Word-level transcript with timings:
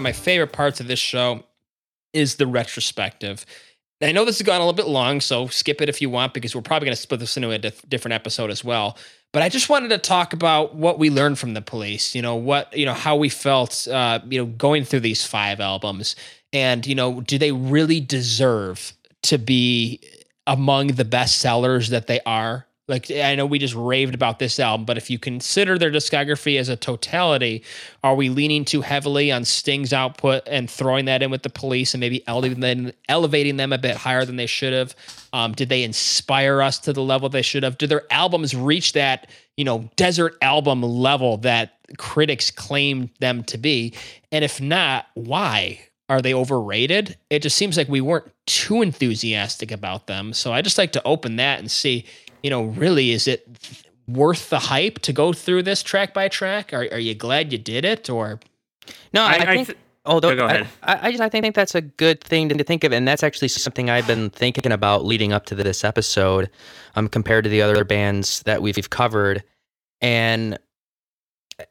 of 0.00 0.04
my 0.04 0.12
favorite 0.12 0.52
parts 0.52 0.80
of 0.80 0.88
this 0.88 0.98
show 0.98 1.44
is 2.12 2.36
the 2.36 2.46
retrospective. 2.46 3.46
I 4.02 4.12
know 4.12 4.24
this 4.24 4.38
has 4.38 4.46
gone 4.46 4.56
a 4.56 4.64
little 4.64 4.72
bit 4.72 4.88
long, 4.88 5.20
so 5.20 5.46
skip 5.48 5.82
it 5.82 5.90
if 5.90 6.00
you 6.00 6.08
want 6.08 6.32
because 6.32 6.54
we're 6.54 6.62
probably 6.62 6.86
going 6.86 6.96
to 6.96 7.00
split 7.00 7.20
this 7.20 7.36
into 7.36 7.50
a 7.50 7.58
dif- 7.58 7.86
different 7.88 8.14
episode 8.14 8.50
as 8.50 8.64
well. 8.64 8.96
But 9.32 9.42
I 9.42 9.50
just 9.50 9.68
wanted 9.68 9.88
to 9.90 9.98
talk 9.98 10.32
about 10.32 10.74
what 10.74 10.98
we 10.98 11.10
learned 11.10 11.38
from 11.38 11.54
the 11.54 11.60
police. 11.60 12.14
You 12.14 12.22
know 12.22 12.34
what 12.34 12.74
you 12.76 12.86
know 12.86 12.94
how 12.94 13.16
we 13.16 13.28
felt. 13.28 13.86
Uh, 13.86 14.20
you 14.28 14.38
know 14.38 14.46
going 14.46 14.84
through 14.84 15.00
these 15.00 15.24
five 15.24 15.60
albums, 15.60 16.16
and 16.52 16.86
you 16.86 16.94
know 16.94 17.20
do 17.20 17.38
they 17.38 17.52
really 17.52 18.00
deserve 18.00 18.92
to 19.24 19.38
be 19.38 20.00
among 20.46 20.88
the 20.88 21.04
best 21.04 21.38
sellers 21.38 21.90
that 21.90 22.06
they 22.06 22.20
are? 22.24 22.66
Like 22.90 23.10
I 23.10 23.36
know 23.36 23.46
we 23.46 23.60
just 23.60 23.74
raved 23.74 24.14
about 24.14 24.40
this 24.40 24.58
album, 24.58 24.84
but 24.84 24.98
if 24.98 25.08
you 25.08 25.18
consider 25.18 25.78
their 25.78 25.92
discography 25.92 26.58
as 26.58 26.68
a 26.68 26.76
totality, 26.76 27.62
are 28.02 28.16
we 28.16 28.28
leaning 28.28 28.64
too 28.64 28.80
heavily 28.80 29.30
on 29.30 29.44
Sting's 29.44 29.92
output 29.92 30.42
and 30.46 30.68
throwing 30.68 31.04
that 31.04 31.22
in 31.22 31.30
with 31.30 31.44
the 31.44 31.50
police 31.50 31.94
and 31.94 32.00
maybe 32.00 32.26
elevating 32.26 33.56
them, 33.56 33.72
a 33.72 33.78
bit 33.78 33.96
higher 33.96 34.24
than 34.24 34.34
they 34.34 34.46
should 34.46 34.72
have? 34.72 34.96
Um, 35.32 35.52
did 35.52 35.68
they 35.68 35.84
inspire 35.84 36.60
us 36.60 36.80
to 36.80 36.92
the 36.92 37.02
level 37.02 37.28
they 37.28 37.42
should 37.42 37.62
have? 37.62 37.78
Did 37.78 37.90
their 37.90 38.12
albums 38.12 38.54
reach 38.56 38.92
that 38.94 39.30
you 39.56 39.64
know 39.64 39.88
desert 39.94 40.36
album 40.42 40.82
level 40.82 41.36
that 41.38 41.78
critics 41.96 42.50
claimed 42.50 43.10
them 43.20 43.44
to 43.44 43.56
be? 43.56 43.94
And 44.32 44.44
if 44.44 44.60
not, 44.60 45.06
why? 45.14 45.80
Are 46.08 46.20
they 46.20 46.34
overrated? 46.34 47.16
It 47.30 47.40
just 47.40 47.56
seems 47.56 47.76
like 47.76 47.88
we 47.88 48.00
weren't 48.00 48.32
too 48.44 48.82
enthusiastic 48.82 49.70
about 49.70 50.08
them. 50.08 50.32
So 50.32 50.52
I 50.52 50.60
just 50.60 50.76
like 50.76 50.90
to 50.92 51.02
open 51.04 51.36
that 51.36 51.60
and 51.60 51.70
see 51.70 52.04
you 52.42 52.50
know, 52.50 52.64
really, 52.64 53.10
is 53.10 53.26
it 53.28 53.46
worth 54.06 54.50
the 54.50 54.58
hype 54.58 54.98
to 55.00 55.12
go 55.12 55.32
through 55.32 55.62
this 55.62 55.82
track 55.82 56.14
by 56.14 56.28
track? 56.28 56.72
Are, 56.72 56.88
are 56.92 56.98
you 56.98 57.14
glad 57.14 57.52
you 57.52 57.58
did 57.58 57.84
it, 57.84 58.10
or 58.10 58.40
no? 59.12 59.22
I, 59.22 59.34
I 59.34 59.54
think. 59.54 59.66
th- 59.68 59.78
Although 60.06 60.34
go 60.34 60.46
ahead. 60.46 60.66
I, 60.82 61.08
I, 61.08 61.10
just 61.10 61.22
I 61.22 61.28
think 61.28 61.54
that's 61.54 61.74
a 61.74 61.82
good 61.82 62.22
thing 62.24 62.48
to 62.48 62.64
think 62.64 62.84
of, 62.84 62.92
and 62.92 63.06
that's 63.06 63.22
actually 63.22 63.48
something 63.48 63.90
I've 63.90 64.06
been 64.06 64.30
thinking 64.30 64.72
about 64.72 65.04
leading 65.04 65.32
up 65.32 65.44
to 65.46 65.54
this 65.54 65.84
episode, 65.84 66.48
um, 66.96 67.06
compared 67.06 67.44
to 67.44 67.50
the 67.50 67.60
other 67.60 67.84
bands 67.84 68.42
that 68.44 68.62
we've 68.62 68.88
covered, 68.88 69.44
and 70.00 70.58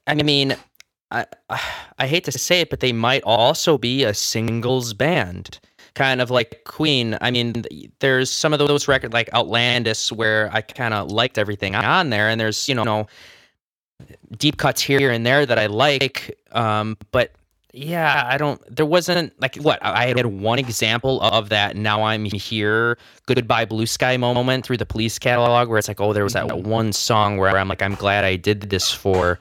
I 0.06 0.22
mean, 0.22 0.56
I 1.10 1.26
I 1.98 2.08
hate 2.08 2.24
to 2.26 2.32
say 2.32 2.62
it, 2.62 2.70
but 2.70 2.82
they 2.82 2.94
might 2.94 3.24
also 3.24 3.78
be 3.80 4.04
a 4.04 4.14
singles 4.14 4.94
band 4.94 5.60
kind 6.00 6.22
of 6.22 6.32
like 6.32 6.64
Queen. 6.64 7.18
I 7.20 7.30
mean, 7.30 7.66
there's 8.00 8.32
some 8.32 8.54
of 8.54 8.60
those 8.60 8.88
records 8.88 9.14
like 9.14 9.30
Outlandos 9.32 10.14
where 10.14 10.50
I 10.54 10.62
kind 10.62 10.94
of 10.94 11.12
liked 11.12 11.38
everything 11.38 11.76
on 11.76 12.10
there, 12.10 12.30
and 12.30 12.40
there's 12.40 12.70
you 12.70 12.76
know 12.76 13.06
deep 14.38 14.56
cuts 14.56 14.82
here 14.82 15.12
and 15.12 15.26
there 15.26 15.46
that 15.46 15.60
I 15.60 15.66
like, 15.66 16.40
um, 16.54 16.96
but 17.12 17.34
yeah, 17.74 18.24
I 18.26 18.38
don't. 18.38 18.62
There 18.74 18.86
wasn't 18.86 19.34
like 19.42 19.58
what 19.58 19.80
I 19.84 20.08
had 20.08 20.26
one 20.26 20.58
example 20.58 21.20
of 21.22 21.50
that. 21.50 21.76
Now 21.76 22.04
I'm 22.04 22.24
here. 22.24 22.98
Goodbye 23.26 23.66
Blue 23.66 23.86
Sky 23.86 24.16
moment 24.16 24.66
through 24.66 24.78
the 24.78 24.86
police 24.86 25.20
catalog 25.20 25.68
where 25.68 25.78
it's 25.78 25.90
like, 25.90 26.00
oh, 26.00 26.14
there 26.14 26.24
was 26.24 26.34
that 26.34 26.46
mm-hmm. 26.46 26.70
one 26.70 26.94
song 26.94 27.38
where 27.38 27.58
I'm 27.58 27.68
like, 27.68 27.82
I'm 27.82 27.96
glad 27.96 28.24
I 28.24 28.38
did 28.38 28.62
this 28.70 28.90
for 28.90 29.38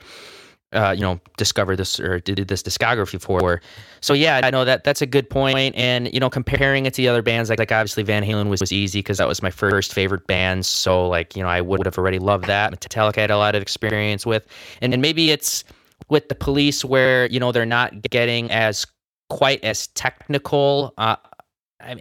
uh, 0.72 0.94
you 0.94 1.00
know, 1.00 1.18
discover 1.36 1.74
this 1.76 1.98
or 1.98 2.20
did 2.20 2.46
this 2.48 2.62
discography 2.62 3.20
for. 3.20 3.60
So 4.00 4.12
yeah, 4.12 4.40
I 4.44 4.50
know 4.50 4.64
that 4.64 4.84
that's 4.84 5.00
a 5.00 5.06
good 5.06 5.30
point. 5.30 5.74
And 5.76 6.12
you 6.12 6.20
know, 6.20 6.28
comparing 6.28 6.86
it 6.86 6.94
to 6.94 7.02
the 7.02 7.08
other 7.08 7.22
bands, 7.22 7.48
like 7.48 7.58
like 7.58 7.72
obviously 7.72 8.02
Van 8.02 8.22
Halen 8.22 8.48
was 8.48 8.60
was 8.60 8.72
easy 8.72 8.98
because 8.98 9.18
that 9.18 9.28
was 9.28 9.42
my 9.42 9.50
first 9.50 9.94
favorite 9.94 10.26
band. 10.26 10.66
So 10.66 11.08
like 11.08 11.34
you 11.36 11.42
know, 11.42 11.48
I 11.48 11.60
would 11.60 11.84
have 11.86 11.96
already 11.96 12.18
loved 12.18 12.46
that. 12.46 12.72
Metallica 12.72 13.18
I 13.18 13.20
had 13.22 13.30
a 13.30 13.38
lot 13.38 13.54
of 13.54 13.62
experience 13.62 14.26
with, 14.26 14.46
and 14.82 14.92
and 14.92 15.00
maybe 15.00 15.30
it's 15.30 15.64
with 16.10 16.28
the 16.28 16.34
Police 16.34 16.84
where 16.84 17.26
you 17.26 17.40
know 17.40 17.52
they're 17.52 17.66
not 17.66 18.02
getting 18.02 18.50
as 18.50 18.86
quite 19.30 19.62
as 19.64 19.86
technical. 19.88 20.92
Uh, 20.98 21.16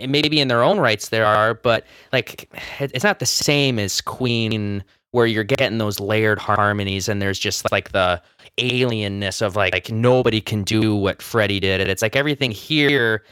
maybe 0.07 0.39
in 0.39 0.47
their 0.47 0.63
own 0.63 0.79
rights 0.79 1.09
there 1.09 1.25
are, 1.25 1.53
but 1.53 1.85
like 2.11 2.49
it's 2.79 3.03
not 3.03 3.19
the 3.19 3.25
same 3.25 3.79
as 3.79 4.01
Queen 4.01 4.83
where 5.17 5.25
you're 5.25 5.43
getting 5.43 5.79
those 5.79 5.99
layered 5.99 6.37
harmonies 6.37 7.09
and 7.09 7.19
there's 7.19 7.39
just 7.39 7.71
like 7.71 7.91
the 7.91 8.21
alienness 8.59 9.41
of 9.41 9.55
like, 9.55 9.73
like 9.73 9.91
nobody 9.91 10.39
can 10.39 10.61
do 10.63 10.95
what 10.95 11.23
Freddie 11.23 11.59
did. 11.59 11.81
And 11.81 11.89
it's 11.89 12.03
like 12.03 12.15
everything 12.15 12.51
here. 12.51 13.23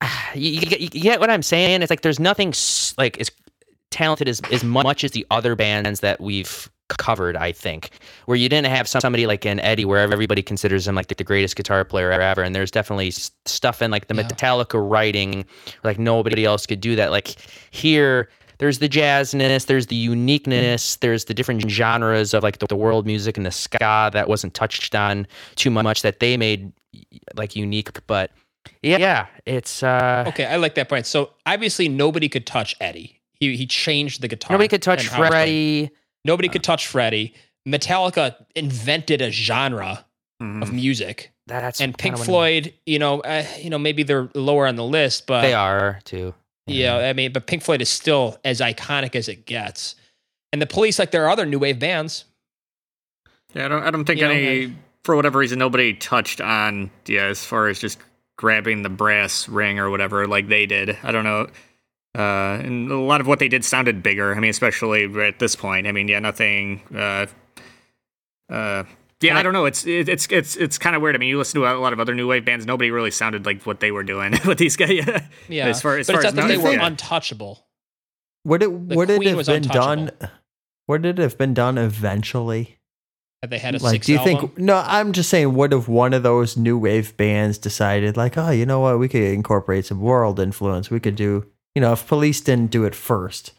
You, 0.32 0.50
you, 0.52 0.76
you, 0.78 0.88
get 0.88 1.18
what 1.18 1.28
I'm 1.28 1.42
saying? 1.42 1.82
It's 1.82 1.90
like 1.90 2.02
there's 2.02 2.20
nothing 2.20 2.54
like 2.96 3.18
as 3.18 3.32
talented 3.90 4.28
as 4.28 4.40
as 4.52 4.62
much 4.62 5.02
as 5.02 5.10
the 5.10 5.26
other 5.32 5.56
bands 5.56 6.00
that 6.00 6.20
we've 6.20 6.70
covered. 6.88 7.36
I 7.36 7.50
think 7.50 7.90
where 8.26 8.36
you 8.36 8.48
didn't 8.48 8.68
have 8.68 8.86
somebody 8.86 9.26
like 9.26 9.44
an 9.44 9.58
Eddie, 9.58 9.84
where 9.84 9.98
everybody 9.98 10.40
considers 10.40 10.86
him 10.86 10.94
like 10.94 11.08
the 11.08 11.24
greatest 11.24 11.56
guitar 11.56 11.84
player 11.84 12.12
ever, 12.12 12.42
and 12.42 12.54
there's 12.54 12.70
definitely 12.70 13.10
stuff 13.10 13.82
in 13.82 13.90
like 13.90 14.06
the 14.06 14.14
yeah. 14.14 14.22
Metallica 14.22 14.78
writing, 14.88 15.44
like 15.82 15.98
nobody 15.98 16.44
else 16.44 16.64
could 16.64 16.80
do 16.80 16.94
that. 16.94 17.10
Like 17.10 17.34
here, 17.72 18.28
there's 18.60 18.78
the 18.78 18.88
jazzness, 18.88 19.66
there's 19.66 19.86
the 19.86 19.96
uniqueness, 19.96 20.96
there's 20.96 21.24
the 21.24 21.32
different 21.32 21.68
genres 21.70 22.34
of 22.34 22.42
like 22.42 22.58
the, 22.58 22.66
the 22.66 22.76
world 22.76 23.06
music 23.06 23.38
and 23.38 23.46
the 23.46 23.50
ska 23.50 24.10
that 24.12 24.28
wasn't 24.28 24.52
touched 24.52 24.94
on 24.94 25.26
too 25.56 25.70
much 25.70 26.02
that 26.02 26.20
they 26.20 26.36
made 26.36 26.70
like 27.34 27.56
unique. 27.56 28.06
But 28.06 28.30
yeah, 28.82 28.98
yeah 28.98 29.26
it's 29.46 29.82
uh 29.82 30.26
okay. 30.28 30.44
I 30.44 30.56
like 30.56 30.74
that 30.74 30.90
point. 30.90 31.06
So 31.06 31.30
obviously 31.46 31.88
nobody 31.88 32.28
could 32.28 32.46
touch 32.46 32.76
Eddie. 32.80 33.20
He 33.32 33.56
he 33.56 33.66
changed 33.66 34.20
the 34.20 34.28
guitar. 34.28 34.54
Nobody 34.54 34.68
could 34.68 34.82
touch 34.82 35.08
Freddie. 35.08 35.90
Nobody 36.26 36.50
could 36.50 36.62
touch 36.62 36.86
Freddie. 36.86 37.34
Metallica 37.66 38.36
invented 38.54 39.22
a 39.22 39.30
genre 39.30 40.04
mm-hmm. 40.40 40.62
of 40.62 40.70
music. 40.70 41.32
That's 41.46 41.80
and 41.80 41.96
Pink 41.96 42.18
Floyd, 42.18 42.74
you 42.84 42.98
know, 42.98 43.20
uh, 43.20 43.44
you 43.58 43.70
know, 43.70 43.78
maybe 43.78 44.02
they're 44.02 44.28
lower 44.34 44.66
on 44.66 44.76
the 44.76 44.84
list, 44.84 45.26
but 45.26 45.40
they 45.40 45.54
are 45.54 45.98
too. 46.04 46.34
Yeah, 46.72 46.96
I 46.96 47.12
mean, 47.12 47.32
but 47.32 47.46
Pink 47.46 47.62
Floyd 47.62 47.82
is 47.82 47.88
still 47.88 48.38
as 48.44 48.60
iconic 48.60 49.14
as 49.14 49.28
it 49.28 49.46
gets. 49.46 49.94
And 50.52 50.60
the 50.60 50.66
police, 50.66 50.98
like 50.98 51.10
there 51.10 51.24
are 51.24 51.30
other 51.30 51.46
new 51.46 51.58
wave 51.58 51.78
bands. 51.78 52.24
Yeah, 53.54 53.66
I 53.66 53.68
don't 53.68 53.82
I 53.82 53.90
don't 53.90 54.04
think 54.04 54.20
you 54.20 54.26
any 54.26 54.66
know, 54.66 54.74
for 55.04 55.16
whatever 55.16 55.38
reason 55.38 55.58
nobody 55.58 55.94
touched 55.94 56.40
on 56.40 56.90
yeah, 57.06 57.24
as 57.24 57.44
far 57.44 57.68
as 57.68 57.78
just 57.78 57.98
grabbing 58.36 58.82
the 58.82 58.88
brass 58.88 59.48
ring 59.48 59.78
or 59.78 59.90
whatever 59.90 60.26
like 60.26 60.48
they 60.48 60.66
did. 60.66 60.96
I 61.02 61.12
don't 61.12 61.24
know. 61.24 61.48
Uh, 62.16 62.58
and 62.64 62.90
a 62.90 62.98
lot 62.98 63.20
of 63.20 63.28
what 63.28 63.38
they 63.38 63.48
did 63.48 63.64
sounded 63.64 64.02
bigger. 64.02 64.34
I 64.34 64.40
mean, 64.40 64.50
especially 64.50 65.04
at 65.22 65.38
this 65.38 65.54
point. 65.54 65.86
I 65.86 65.92
mean, 65.92 66.08
yeah, 66.08 66.18
nothing 66.18 66.80
uh, 66.94 67.26
uh, 68.48 68.84
yeah, 69.20 69.36
I, 69.36 69.40
I 69.40 69.42
don't 69.42 69.52
know. 69.52 69.66
It's 69.66 69.86
it's 69.86 70.26
it's 70.30 70.56
it's 70.56 70.78
kind 70.78 70.96
of 70.96 71.02
weird. 71.02 71.14
I 71.14 71.18
mean, 71.18 71.28
you 71.28 71.38
listen 71.38 71.60
to 71.60 71.66
a 71.66 71.74
lot 71.78 71.92
of 71.92 72.00
other 72.00 72.14
new 72.14 72.26
wave 72.28 72.44
bands. 72.44 72.66
Nobody 72.66 72.90
really 72.90 73.10
sounded 73.10 73.44
like 73.46 73.64
what 73.64 73.80
they 73.80 73.90
were 73.90 74.02
doing 74.02 74.32
with 74.46 74.58
these 74.58 74.76
guys. 74.76 74.90
Yeah, 74.90 75.26
yeah. 75.48 75.66
As 75.66 75.82
far 75.82 75.98
as 75.98 76.06
but 76.06 76.14
far 76.14 76.20
it's 76.22 76.28
as 76.28 76.34
not 76.34 76.48
they 76.48 76.58
were 76.58 76.78
untouchable. 76.78 77.66
Would 78.44 78.62
it 78.62 78.88
the 78.88 78.96
would 78.96 79.10
it 79.10 79.22
have 79.26 79.46
been 79.46 79.62
done? 79.62 80.10
Would 80.88 81.04
it 81.06 81.18
have 81.18 81.36
been 81.36 81.54
done 81.54 81.78
eventually? 81.78 82.78
Have 83.42 83.50
they 83.50 83.58
had 83.58 83.74
a 83.74 83.78
like? 83.78 84.02
do 84.02 84.12
you 84.12 84.18
album? 84.18 84.38
think? 84.38 84.58
No, 84.58 84.82
I'm 84.84 85.12
just 85.12 85.30
saying. 85.30 85.54
What 85.54 85.72
if 85.72 85.88
one 85.88 86.12
of 86.12 86.22
those 86.22 86.56
new 86.56 86.78
wave 86.78 87.16
bands 87.16 87.56
decided, 87.58 88.16
like, 88.16 88.36
oh, 88.36 88.50
you 88.50 88.66
know 88.66 88.80
what, 88.80 88.98
we 88.98 89.08
could 89.08 89.22
incorporate 89.22 89.86
some 89.86 90.00
world 90.00 90.38
influence. 90.38 90.90
We 90.90 91.00
could 91.00 91.16
do, 91.16 91.46
you 91.74 91.80
know, 91.80 91.92
if 91.92 92.06
Police 92.06 92.40
didn't 92.40 92.70
do 92.70 92.84
it 92.84 92.94
first, 92.94 93.52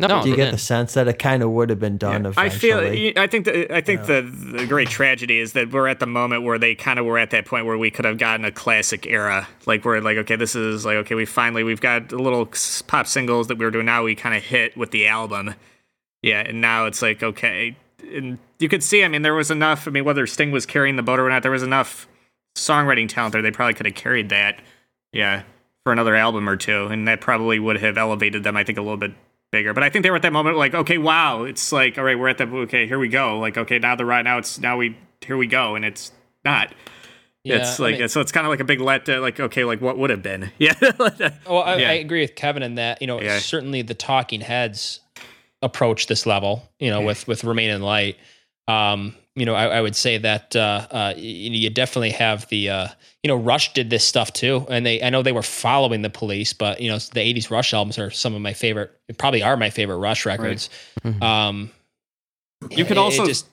no, 0.00 0.22
do 0.22 0.30
you 0.30 0.36
get 0.36 0.52
the 0.52 0.58
sense 0.58 0.94
that 0.94 1.08
it 1.08 1.18
kind 1.18 1.42
of 1.42 1.50
would 1.50 1.70
have 1.70 1.80
been 1.80 1.96
done 1.96 2.22
yeah. 2.22 2.30
eventually? 2.30 2.46
I 2.46 3.14
feel. 3.14 3.20
I 3.20 3.26
think. 3.26 3.46
The, 3.46 3.74
I 3.74 3.80
think 3.80 4.06
the 4.06 4.22
the 4.22 4.64
great 4.66 4.88
tragedy 4.88 5.40
is 5.40 5.54
that 5.54 5.72
we're 5.72 5.88
at 5.88 5.98
the 5.98 6.06
moment 6.06 6.44
where 6.44 6.56
they 6.56 6.76
kind 6.76 7.00
of 7.00 7.04
were 7.04 7.18
at 7.18 7.30
that 7.30 7.46
point 7.46 7.66
where 7.66 7.76
we 7.76 7.90
could 7.90 8.04
have 8.04 8.16
gotten 8.16 8.44
a 8.44 8.52
classic 8.52 9.06
era. 9.06 9.48
Like 9.66 9.84
we're 9.84 10.00
like, 10.00 10.16
okay, 10.18 10.36
this 10.36 10.54
is 10.54 10.84
like, 10.84 10.96
okay, 10.98 11.16
we 11.16 11.24
finally 11.24 11.64
we've 11.64 11.80
got 11.80 12.10
the 12.10 12.18
little 12.18 12.48
pop 12.86 13.08
singles 13.08 13.48
that 13.48 13.58
we 13.58 13.64
were 13.64 13.72
doing. 13.72 13.86
Now 13.86 14.04
we 14.04 14.14
kind 14.14 14.36
of 14.36 14.42
hit 14.44 14.76
with 14.76 14.92
the 14.92 15.08
album. 15.08 15.56
Yeah, 16.22 16.40
and 16.40 16.60
now 16.60 16.86
it's 16.86 17.02
like, 17.02 17.24
okay, 17.24 17.76
and 18.12 18.38
you 18.60 18.68
could 18.68 18.84
see. 18.84 19.02
I 19.02 19.08
mean, 19.08 19.22
there 19.22 19.34
was 19.34 19.50
enough. 19.50 19.88
I 19.88 19.90
mean, 19.90 20.04
whether 20.04 20.28
Sting 20.28 20.52
was 20.52 20.64
carrying 20.64 20.94
the 20.94 21.02
boat 21.02 21.18
or 21.18 21.28
not, 21.28 21.42
there 21.42 21.50
was 21.50 21.64
enough 21.64 22.06
songwriting 22.56 23.08
talent 23.08 23.32
there. 23.32 23.42
They 23.42 23.50
probably 23.50 23.74
could 23.74 23.86
have 23.86 23.96
carried 23.96 24.28
that. 24.28 24.60
Yeah, 25.12 25.42
for 25.82 25.92
another 25.92 26.14
album 26.14 26.48
or 26.48 26.56
two, 26.56 26.86
and 26.86 27.08
that 27.08 27.20
probably 27.20 27.58
would 27.58 27.80
have 27.80 27.98
elevated 27.98 28.44
them. 28.44 28.56
I 28.56 28.62
think 28.62 28.78
a 28.78 28.82
little 28.82 28.96
bit 28.96 29.12
bigger. 29.50 29.74
But 29.74 29.82
I 29.82 29.90
think 29.90 30.02
they 30.02 30.10
were 30.10 30.16
at 30.16 30.22
that 30.22 30.32
moment 30.32 30.56
like, 30.56 30.74
okay, 30.74 30.98
wow, 30.98 31.44
it's 31.44 31.72
like, 31.72 31.98
all 31.98 32.04
right, 32.04 32.18
we're 32.18 32.28
at 32.28 32.38
that. 32.38 32.48
Okay, 32.48 32.86
here 32.86 32.98
we 32.98 33.08
go. 33.08 33.38
Like, 33.38 33.56
okay, 33.56 33.78
now 33.78 33.96
the 33.96 34.04
right 34.04 34.22
now 34.22 34.38
it's 34.38 34.58
now 34.58 34.76
we 34.76 34.96
here 35.20 35.36
we 35.36 35.46
go, 35.46 35.74
and 35.74 35.84
it's 35.84 36.12
not. 36.44 36.72
Yeah, 37.44 37.56
it's 37.56 37.78
like 37.78 37.96
I 37.96 37.98
mean, 37.98 38.08
so 38.08 38.20
it's 38.20 38.32
kind 38.32 38.46
of 38.46 38.50
like 38.50 38.60
a 38.60 38.64
big 38.64 38.80
let 38.80 39.08
uh, 39.08 39.20
like 39.20 39.38
okay 39.40 39.64
like 39.64 39.80
what 39.80 39.96
would 39.96 40.10
have 40.10 40.22
been 40.22 40.50
yeah 40.58 40.74
well 41.46 41.62
I, 41.62 41.76
yeah. 41.76 41.90
I, 41.90 41.92
agree 41.94 42.20
with 42.20 42.34
Kevin 42.34 42.62
in 42.62 42.74
that 42.74 43.00
you 43.00 43.06
know 43.06 43.20
yeah. 43.22 43.38
certainly 43.38 43.80
the 43.80 43.94
talking 43.94 44.40
heads 44.40 45.00
approach 45.62 46.08
this 46.08 46.26
level 46.26 46.68
you 46.78 46.90
know 46.90 47.00
with 47.00 47.26
with 47.26 47.44
remain 47.44 47.70
in 47.70 47.80
light 47.80 48.16
um 48.66 49.14
you 49.38 49.46
know 49.46 49.54
I, 49.54 49.66
I 49.66 49.80
would 49.80 49.96
say 49.96 50.18
that 50.18 50.54
uh, 50.56 50.86
uh 50.90 51.14
you 51.16 51.70
definitely 51.70 52.10
have 52.10 52.48
the 52.48 52.70
uh 52.70 52.88
you 53.22 53.28
know, 53.28 53.36
Rush 53.36 53.72
did 53.72 53.90
this 53.90 54.04
stuff 54.04 54.32
too, 54.32 54.64
and 54.70 54.86
they 54.86 55.02
I 55.02 55.10
know 55.10 55.22
they 55.22 55.32
were 55.32 55.42
following 55.42 56.02
the 56.02 56.10
police, 56.10 56.52
but 56.52 56.80
you 56.80 56.88
know, 56.88 56.98
the 56.98 57.20
'80s 57.20 57.50
Rush 57.50 57.74
albums 57.74 57.98
are 57.98 58.10
some 58.10 58.34
of 58.34 58.40
my 58.40 58.52
favorite, 58.52 58.92
probably 59.18 59.42
are 59.42 59.56
my 59.56 59.70
favorite 59.70 59.98
Rush 59.98 60.24
records. 60.24 60.70
Right. 61.04 61.14
Mm-hmm. 61.14 61.22
Um, 61.22 61.70
you 62.70 62.84
could 62.84 62.96
also 62.96 63.26
just 63.26 63.46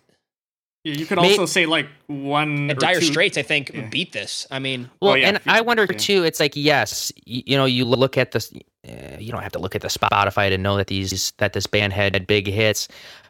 You 0.83 1.05
could 1.05 1.17
also 1.17 1.47
say 1.47 1.65
like 1.65 1.87
one. 2.05 2.69
And 2.69 2.79
Dire 2.79 2.99
two. 2.99 3.07
Straits, 3.07 3.37
I 3.37 3.41
think, 3.41 3.71
yeah. 3.73 3.89
beat 3.89 4.13
this. 4.13 4.45
I 4.51 4.59
mean, 4.59 4.89
well, 5.01 5.11
oh, 5.11 5.15
yeah. 5.15 5.29
and 5.29 5.41
I 5.47 5.61
wonder 5.61 5.87
yeah. 5.89 5.97
too. 5.97 6.23
It's 6.23 6.39
like 6.39 6.55
yes, 6.55 7.11
you, 7.25 7.43
you 7.47 7.57
know, 7.57 7.65
you 7.65 7.85
look 7.85 8.17
at 8.17 8.31
this. 8.31 8.53
Uh, 8.87 9.17
you 9.19 9.31
don't 9.31 9.41
have 9.41 9.53
to 9.53 9.59
look 9.59 9.75
at 9.75 9.81
the 9.81 9.87
Spotify 9.87 10.49
to 10.49 10.59
know 10.59 10.77
that 10.77 10.87
these 10.87 11.33
that 11.39 11.53
this 11.53 11.65
band 11.65 11.91
had 11.91 12.27
big 12.27 12.45
hits, 12.47 12.87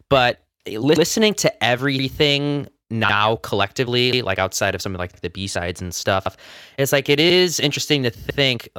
but 0.10 0.45
listening 0.68 1.34
to 1.36 1.64
everything 1.64 2.68
now 2.90 3.38
collectively, 3.38 4.22
like 4.22 4.40
outside 4.40 4.76
of 4.76 4.82
some 4.82 4.94
of 4.94 5.00
like 5.00 5.22
the 5.22 5.30
B 5.30 5.48
sides 5.48 5.82
and 5.82 5.94
stuff, 5.94 6.38
it's 6.78 6.92
like 6.92 7.10
it 7.10 7.20
is 7.20 7.60
interesting 7.60 8.04
to 8.04 8.10
think 8.10 8.70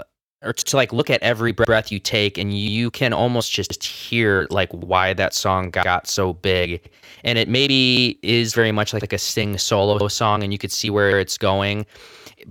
or 0.43 0.53
to 0.53 0.77
like 0.77 0.93
look 0.93 1.11
at 1.11 1.23
every 1.23 1.53
breath 1.53 1.91
you 1.91 1.99
take 1.99 2.39
and 2.39 2.57
you 2.57 2.91
can 2.91 3.13
almost 3.13 3.51
just 3.53 3.83
hear 3.83 4.47
like 4.51 4.71
why 4.71 5.13
that 5.15 5.35
song 5.35 5.71
got 5.71 6.07
so 6.07 6.35
big. 6.35 6.89
And 7.25 7.39
it 7.39 7.49
maybe 7.49 8.19
is 8.23 8.55
very 8.55 8.71
much 8.71 8.93
like, 8.93 9.03
like 9.03 9.13
a 9.13 9.19
Sting 9.19 9.59
solo 9.59 10.09
song 10.09 10.43
and 10.43 10.53
you 10.53 10.59
could 10.59 10.73
see 10.73 10.91
where 10.91 11.19
it's 11.19 11.39
going. 11.39 11.87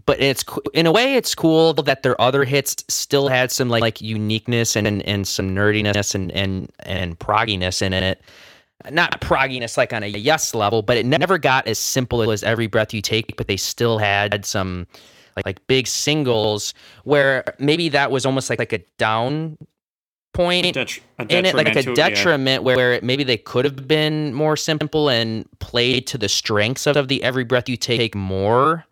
But 0.06 0.20
it's 0.20 0.44
in 0.74 0.88
a 0.88 0.92
way 0.92 1.14
it's 1.14 1.36
cool 1.36 1.74
that 1.74 2.04
their 2.04 2.20
other 2.20 2.44
hits 2.44 2.84
still 2.90 3.28
had 3.28 3.52
some 3.52 3.70
like, 3.70 3.82
like 3.82 4.02
uniqueness 4.02 4.76
and, 4.76 4.88
and, 4.88 5.02
and 5.04 5.28
some 5.28 5.56
nerdiness 5.56 6.16
and 6.16 6.32
and 6.32 6.72
and 6.80 7.18
progginess 7.20 7.82
in 7.82 7.94
it 7.94 8.22
not 8.92 9.20
progginess 9.22 9.78
like 9.78 9.94
on 9.94 10.04
a 10.04 10.08
yes 10.08 10.54
level 10.54 10.82
but 10.82 10.98
it 10.98 11.06
never 11.06 11.38
got 11.38 11.66
as 11.68 11.80
simple 11.80 12.30
as 12.32 12.44
every 12.44 12.68
breath 12.68 12.94
you 12.94 13.02
take 13.02 13.36
but 13.38 13.48
they 13.48 13.58
still 13.58 13.98
had 13.98 14.46
some 14.46 14.86
like 15.36 15.46
like 15.46 15.68
big 15.68 15.88
singles 15.88 16.74
where 17.04 17.44
maybe 17.60 17.90
that 17.90 18.12
was 18.12 18.26
almost 18.26 18.50
like 18.50 18.60
like 18.60 18.74
a 18.74 18.80
down 18.98 19.58
point 20.36 20.74
Det- 20.74 21.00
in 21.30 21.46
it, 21.46 21.56
like 21.56 21.76
a 21.76 21.96
detriment 21.96 22.64
yeah. 22.64 22.76
where 22.76 23.00
maybe 23.02 23.24
they 23.24 23.38
could 23.38 23.66
have 23.66 23.88
been 23.88 24.34
more 24.34 24.56
simple 24.56 25.10
and 25.10 25.48
played 25.60 26.06
to 26.08 26.18
the 26.18 26.30
strengths 26.30 26.86
of, 26.86 26.98
of 26.98 27.08
the 27.08 27.24
every 27.24 27.44
breath 27.44 27.70
you 27.70 27.78
take 27.78 28.14
more. 28.14 28.86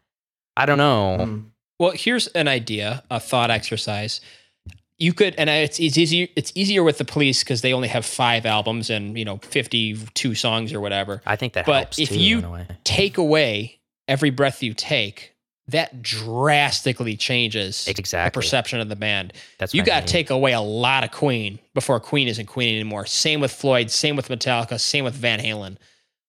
I 0.56 0.66
don't 0.66 0.78
know. 0.78 1.18
Mm. 1.20 1.46
Well, 1.80 1.92
here's 1.92 2.28
an 2.28 2.48
idea, 2.48 3.04
a 3.12 3.20
thought 3.20 3.52
exercise. 3.52 4.22
You 5.04 5.12
could, 5.12 5.36
and 5.38 5.50
it's, 5.50 5.82
it's 5.82 5.98
easier. 5.98 6.30
It's 6.38 6.54
easier 6.56 6.82
with 6.82 6.98
the 6.98 7.04
police 7.04 7.44
because 7.44 7.60
they 7.60 7.74
only 7.74 7.90
have 7.90 8.06
five 8.06 8.46
albums 8.46 8.90
and 8.90 9.18
you 9.18 9.26
know 9.26 9.38
fifty-two 9.40 10.34
songs 10.34 10.72
or 10.72 10.80
whatever. 10.80 11.22
I 11.26 11.36
think 11.36 11.52
that. 11.54 11.66
But 11.66 12.00
if 12.00 12.08
too, 12.08 12.18
you 12.18 12.66
take 12.86 13.18
away 13.18 13.82
every 14.08 14.30
breath 14.30 14.64
you 14.64 14.74
take, 14.74 15.36
that 15.68 16.02
drastically 16.02 17.18
changes 17.18 17.86
exactly. 17.86 18.30
the 18.30 18.34
perception 18.34 18.80
of 18.80 18.88
the 18.88 18.96
band. 18.96 19.34
That's 19.60 19.74
you 19.74 19.84
got 19.84 20.08
to 20.08 20.14
take 20.14 20.30
away 20.30 20.54
a 20.54 20.62
lot 20.62 21.04
of 21.04 21.12
Queen 21.12 21.60
before 21.74 22.00
Queen 22.00 22.30
isn't 22.30 22.46
Queen 22.46 22.74
anymore. 22.74 23.06
Same 23.06 23.42
with 23.42 23.52
Floyd, 23.52 23.92
same 23.92 24.16
with 24.16 24.30
Metallica, 24.30 24.80
same 24.80 25.04
with 25.04 25.16
Van 25.16 25.42
Halen. 25.42 25.76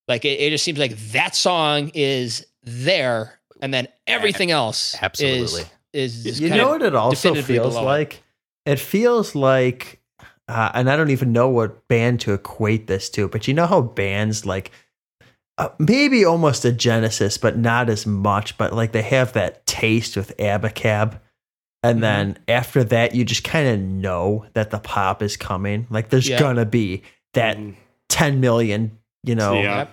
Like 0.09 0.25
it, 0.25 0.41
it 0.41 0.50
just 0.50 0.65
seems 0.65 0.81
like 0.81 0.97
that 1.12 1.37
song 1.37 1.93
is 1.94 2.44
there, 2.65 3.38
and 3.62 3.73
then 3.73 3.87
everything 4.09 4.50
else 4.50 4.97
absolutely 5.00 5.62
is. 5.93 6.26
is 6.26 6.41
you 6.41 6.49
know 6.49 6.71
what 6.71 6.82
it 6.82 6.97
also 6.97 7.37
feels 7.37 7.76
like? 7.76 8.24
It 8.66 8.78
feels 8.78 9.34
like, 9.34 10.00
uh, 10.49 10.70
and 10.75 10.90
I 10.90 10.96
don't 10.96 11.11
even 11.11 11.32
know 11.32 11.49
what 11.49 11.87
band 11.88 12.20
to 12.20 12.32
equate 12.32 12.87
this 12.87 13.11
to, 13.11 13.28
but 13.28 13.46
you 13.46 13.55
know 13.55 13.66
how 13.66 13.82
bands 13.82 14.46
like 14.46 14.70
uh, 15.56 15.69
maybe 15.78 16.25
almost 16.25 16.64
a 16.64 16.72
Genesis, 16.72 17.38
but 17.38 17.56
not 17.56 17.88
as 17.88 18.06
much. 18.06 18.58
But 18.58 18.72
like 18.72 18.93
they 18.93 19.02
have 19.02 19.32
that 19.34 19.66
taste 19.66 20.16
with 20.16 20.37
Abacab. 20.38 21.20
And 21.82 21.96
mm-hmm. 21.96 22.00
then 22.00 22.38
after 22.49 22.82
that, 22.84 23.14
you 23.14 23.25
just 23.25 23.44
kind 23.44 23.69
of 23.69 23.78
know 23.78 24.46
that 24.55 24.70
the 24.70 24.78
pop 24.78 25.22
is 25.22 25.37
coming. 25.37 25.87
Like 25.90 26.08
there's 26.08 26.28
yeah. 26.28 26.40
gonna 26.40 26.64
be 26.64 27.02
that 27.34 27.56
mm. 27.56 27.75
10 28.08 28.40
million, 28.40 28.99
you 29.22 29.34
know, 29.34 29.55
yeah. 29.55 29.87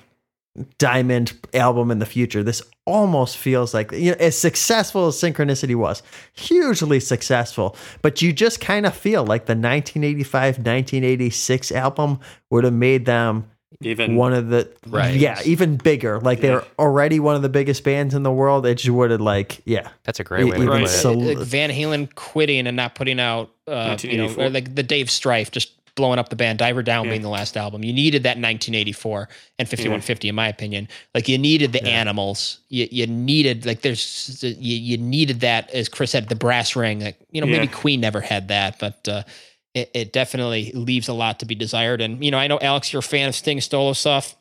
Diamond 0.77 1.33
album 1.53 1.91
in 1.91 1.99
the 1.99 2.05
future. 2.05 2.43
This 2.43 2.61
almost 2.85 3.37
feels 3.37 3.73
like, 3.73 3.91
you 3.91 4.11
know, 4.11 4.17
as 4.19 4.37
successful 4.37 5.07
as 5.07 5.15
Synchronicity 5.15 5.75
was, 5.75 6.03
hugely 6.33 6.99
successful. 6.99 7.75
But 8.01 8.21
you 8.21 8.33
just 8.33 8.59
kind 8.59 8.85
of 8.85 8.95
feel 8.95 9.23
like 9.23 9.45
the 9.45 9.53
1985, 9.53 10.57
1986 10.57 11.71
album 11.71 12.19
would 12.49 12.63
have 12.63 12.73
made 12.73 13.05
them 13.05 13.49
even 13.79 14.15
one 14.15 14.33
of 14.33 14.49
the 14.49 14.69
right 14.87 15.15
yeah 15.15 15.39
even 15.45 15.77
bigger 15.77 16.19
like 16.19 16.39
yeah. 16.39 16.41
they're 16.41 16.65
already 16.77 17.19
one 17.19 17.35
of 17.35 17.41
the 17.41 17.49
biggest 17.49 17.83
bands 17.85 18.13
in 18.13 18.21
the 18.21 18.31
world 18.31 18.65
it 18.65 18.75
just 18.75 18.89
would 18.89 19.09
have 19.11 19.21
like 19.21 19.61
yeah 19.65 19.89
that's 20.03 20.19
a 20.19 20.23
great 20.23 20.43
way 20.43 20.57
to 20.57 20.65
put 20.65 20.81
it. 20.83 20.87
So, 20.89 21.13
like 21.13 21.37
van 21.37 21.69
halen 21.69 22.13
quitting 22.13 22.67
and 22.67 22.75
not 22.75 22.95
putting 22.95 23.19
out 23.19 23.49
uh, 23.67 23.97
you 24.01 24.17
know 24.17 24.33
or 24.35 24.49
like 24.49 24.75
the 24.75 24.83
dave 24.83 25.09
strife 25.09 25.51
just 25.51 25.80
blowing 25.95 26.19
up 26.19 26.29
the 26.29 26.35
band 26.35 26.59
diver 26.59 26.83
down 26.83 27.05
yeah. 27.05 27.11
being 27.11 27.21
the 27.21 27.29
last 27.29 27.57
album 27.57 27.83
you 27.83 27.93
needed 27.93 28.23
that 28.23 28.37
1984 28.37 29.29
and 29.59 29.67
5150 29.67 30.27
yeah. 30.27 30.29
in 30.29 30.35
my 30.35 30.47
opinion 30.47 30.87
like 31.13 31.27
you 31.27 31.37
needed 31.37 31.71
the 31.73 31.83
animals 31.85 32.59
you, 32.69 32.87
you 32.91 33.07
needed 33.07 33.65
like 33.65 33.81
there's 33.81 34.43
you, 34.43 34.75
you 34.75 34.97
needed 34.97 35.41
that 35.41 35.69
as 35.71 35.89
chris 35.89 36.11
said 36.11 36.29
the 36.29 36.35
brass 36.35 36.75
ring 36.75 36.99
like 37.01 37.17
you 37.31 37.41
know 37.41 37.47
maybe 37.47 37.67
queen 37.67 37.99
never 38.01 38.21
had 38.21 38.47
that 38.47 38.79
but 38.79 39.07
uh 39.07 39.23
it, 39.73 39.89
it 39.93 40.13
definitely 40.13 40.71
leaves 40.73 41.07
a 41.07 41.13
lot 41.13 41.39
to 41.39 41.45
be 41.45 41.55
desired. 41.55 42.01
And, 42.01 42.23
you 42.23 42.31
know, 42.31 42.37
I 42.37 42.47
know, 42.47 42.59
Alex, 42.61 42.91
you're 42.91 42.99
a 42.99 43.03
fan 43.03 43.29
of 43.29 43.35
Sting 43.35 43.61
Solo 43.61 43.93
stuff. 43.93 44.35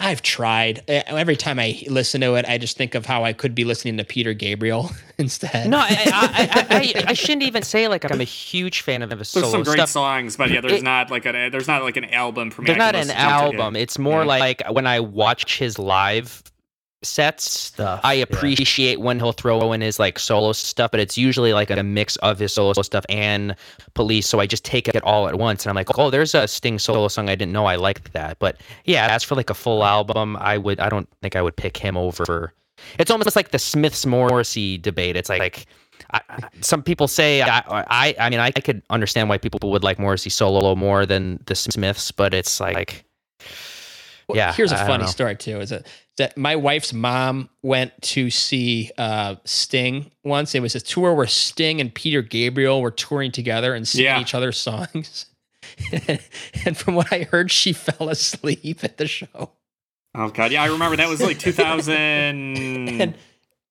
I've 0.00 0.22
tried. 0.22 0.80
Uh, 0.88 1.02
every 1.06 1.36
time 1.36 1.58
I 1.58 1.82
listen 1.88 2.20
to 2.22 2.34
it, 2.34 2.44
I 2.46 2.58
just 2.58 2.76
think 2.76 2.94
of 2.94 3.06
how 3.06 3.24
I 3.24 3.32
could 3.32 3.54
be 3.54 3.64
listening 3.64 3.96
to 3.98 4.04
Peter 4.04 4.34
Gabriel 4.34 4.90
instead. 5.18 5.70
No, 5.70 5.78
I, 5.78 5.86
I, 5.88 6.66
I, 6.70 7.04
I, 7.08 7.12
shouldn't 7.14 7.44
even 7.44 7.62
say 7.62 7.88
like 7.88 8.10
I'm 8.10 8.20
a 8.20 8.24
huge 8.24 8.80
fan 8.80 9.02
of 9.02 9.10
his 9.10 9.28
solo 9.28 9.42
There's 9.42 9.52
some 9.52 9.62
great 9.62 9.74
stuff. 9.76 9.90
songs, 9.90 10.36
but 10.36 10.50
yeah, 10.50 10.60
there's 10.60 10.80
it, 10.80 10.82
not 10.82 11.10
like 11.10 11.26
a 11.26 11.48
there's 11.48 11.68
not 11.68 11.82
like 11.82 11.96
an 11.96 12.06
album 12.06 12.50
for 12.50 12.62
me. 12.62 12.66
There's 12.66 12.78
not 12.78 12.94
an 12.94 13.10
album. 13.10 13.76
It's 13.76 13.98
more 13.98 14.22
yeah. 14.22 14.38
like 14.38 14.62
when 14.70 14.86
I 14.86 15.00
watch 15.00 15.58
his 15.58 15.78
live 15.78 16.42
sets 17.04 17.50
stuff. 17.50 18.00
I 18.02 18.14
appreciate 18.14 18.98
yeah. 18.98 19.04
when 19.04 19.18
he'll 19.18 19.32
throw 19.32 19.72
in 19.72 19.80
his 19.80 19.98
like 19.98 20.18
solo 20.18 20.52
stuff, 20.52 20.90
but 20.90 21.00
it's 21.00 21.16
usually 21.16 21.52
like 21.52 21.70
a 21.70 21.82
mix 21.82 22.16
of 22.16 22.38
his 22.38 22.52
solo 22.52 22.72
stuff 22.82 23.04
and 23.08 23.54
police. 23.94 24.26
So 24.26 24.40
I 24.40 24.46
just 24.46 24.64
take 24.64 24.88
it 24.88 25.02
all 25.04 25.28
at 25.28 25.36
once 25.36 25.64
and 25.64 25.70
I'm 25.70 25.76
like, 25.76 25.98
oh, 25.98 26.10
there's 26.10 26.34
a 26.34 26.48
Sting 26.48 26.78
solo 26.78 27.08
song 27.08 27.28
I 27.28 27.34
didn't 27.34 27.52
know 27.52 27.66
I 27.66 27.76
liked 27.76 28.12
that. 28.12 28.38
But 28.38 28.60
yeah, 28.84 29.08
as 29.10 29.22
for 29.22 29.34
like 29.34 29.50
a 29.50 29.54
full 29.54 29.84
album, 29.84 30.36
I 30.36 30.58
would 30.58 30.80
I 30.80 30.88
don't 30.88 31.08
think 31.22 31.36
I 31.36 31.42
would 31.42 31.56
pick 31.56 31.76
him 31.76 31.96
over. 31.96 32.52
It's 32.98 33.10
almost 33.10 33.36
like 33.36 33.50
the 33.50 33.58
Smiths 33.58 34.04
Morrissey 34.04 34.78
debate. 34.78 35.16
It's 35.16 35.28
like, 35.28 35.40
like 35.40 35.66
I, 36.12 36.20
some 36.60 36.82
people 36.82 37.08
say 37.08 37.42
I, 37.42 37.62
I 37.68 38.14
I 38.18 38.30
mean 38.30 38.40
I, 38.40 38.46
I 38.46 38.60
could 38.60 38.82
understand 38.90 39.28
why 39.28 39.38
people 39.38 39.70
would 39.70 39.84
like 39.84 39.98
Morrissey 39.98 40.30
solo 40.30 40.74
more 40.74 41.06
than 41.06 41.42
the 41.46 41.54
Smiths, 41.54 42.10
but 42.10 42.34
it's 42.34 42.60
like 42.60 43.04
well, 44.28 44.36
yeah. 44.36 44.52
Here's 44.52 44.72
a 44.72 44.76
funny 44.76 45.06
story 45.06 45.36
too. 45.36 45.60
Is 45.60 45.70
that 45.70 45.86
that 46.16 46.36
my 46.36 46.54
wife's 46.54 46.92
mom 46.92 47.48
went 47.62 48.00
to 48.00 48.30
see 48.30 48.90
uh, 48.98 49.36
Sting 49.44 50.10
once. 50.22 50.54
It 50.54 50.62
was 50.62 50.74
a 50.74 50.80
tour 50.80 51.12
where 51.14 51.26
Sting 51.26 51.80
and 51.80 51.92
Peter 51.92 52.22
Gabriel 52.22 52.80
were 52.80 52.90
touring 52.90 53.32
together 53.32 53.74
and 53.74 53.86
singing 53.86 54.06
yeah. 54.06 54.20
each 54.20 54.34
other's 54.34 54.56
songs. 54.56 55.26
and 56.64 56.76
from 56.76 56.94
what 56.94 57.12
I 57.12 57.20
heard, 57.24 57.50
she 57.50 57.72
fell 57.72 58.08
asleep 58.08 58.84
at 58.84 58.96
the 58.96 59.06
show. 59.06 59.50
Oh 60.14 60.28
god, 60.28 60.52
yeah, 60.52 60.62
I 60.62 60.66
remember 60.66 60.96
that 60.96 61.08
was 61.08 61.20
like 61.20 61.38
2000. 61.40 61.94
and 61.94 63.14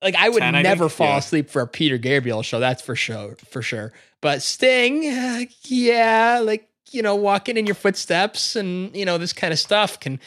like 0.01 0.15
I 0.15 0.27
would 0.27 0.41
10, 0.41 0.61
never 0.63 0.85
I 0.85 0.89
fall 0.89 1.07
yeah. 1.07 1.17
asleep 1.17 1.49
for 1.49 1.61
a 1.61 1.67
Peter 1.67 1.97
Gabriel 1.97 2.43
show. 2.43 2.59
That's 2.59 2.81
for 2.81 2.95
sure, 2.95 3.37
for 3.49 3.61
sure. 3.61 3.93
But 4.19 4.41
Sting, 4.41 5.07
uh, 5.07 5.45
yeah, 5.63 6.41
like 6.43 6.67
you 6.91 7.01
know, 7.01 7.15
walking 7.15 7.55
in 7.55 7.65
your 7.65 7.75
footsteps 7.75 8.57
and 8.57 8.93
you 8.95 9.05
know 9.05 9.17
this 9.17 9.31
kind 9.31 9.53
of 9.53 9.59
stuff 9.59 9.99
can 9.99 10.19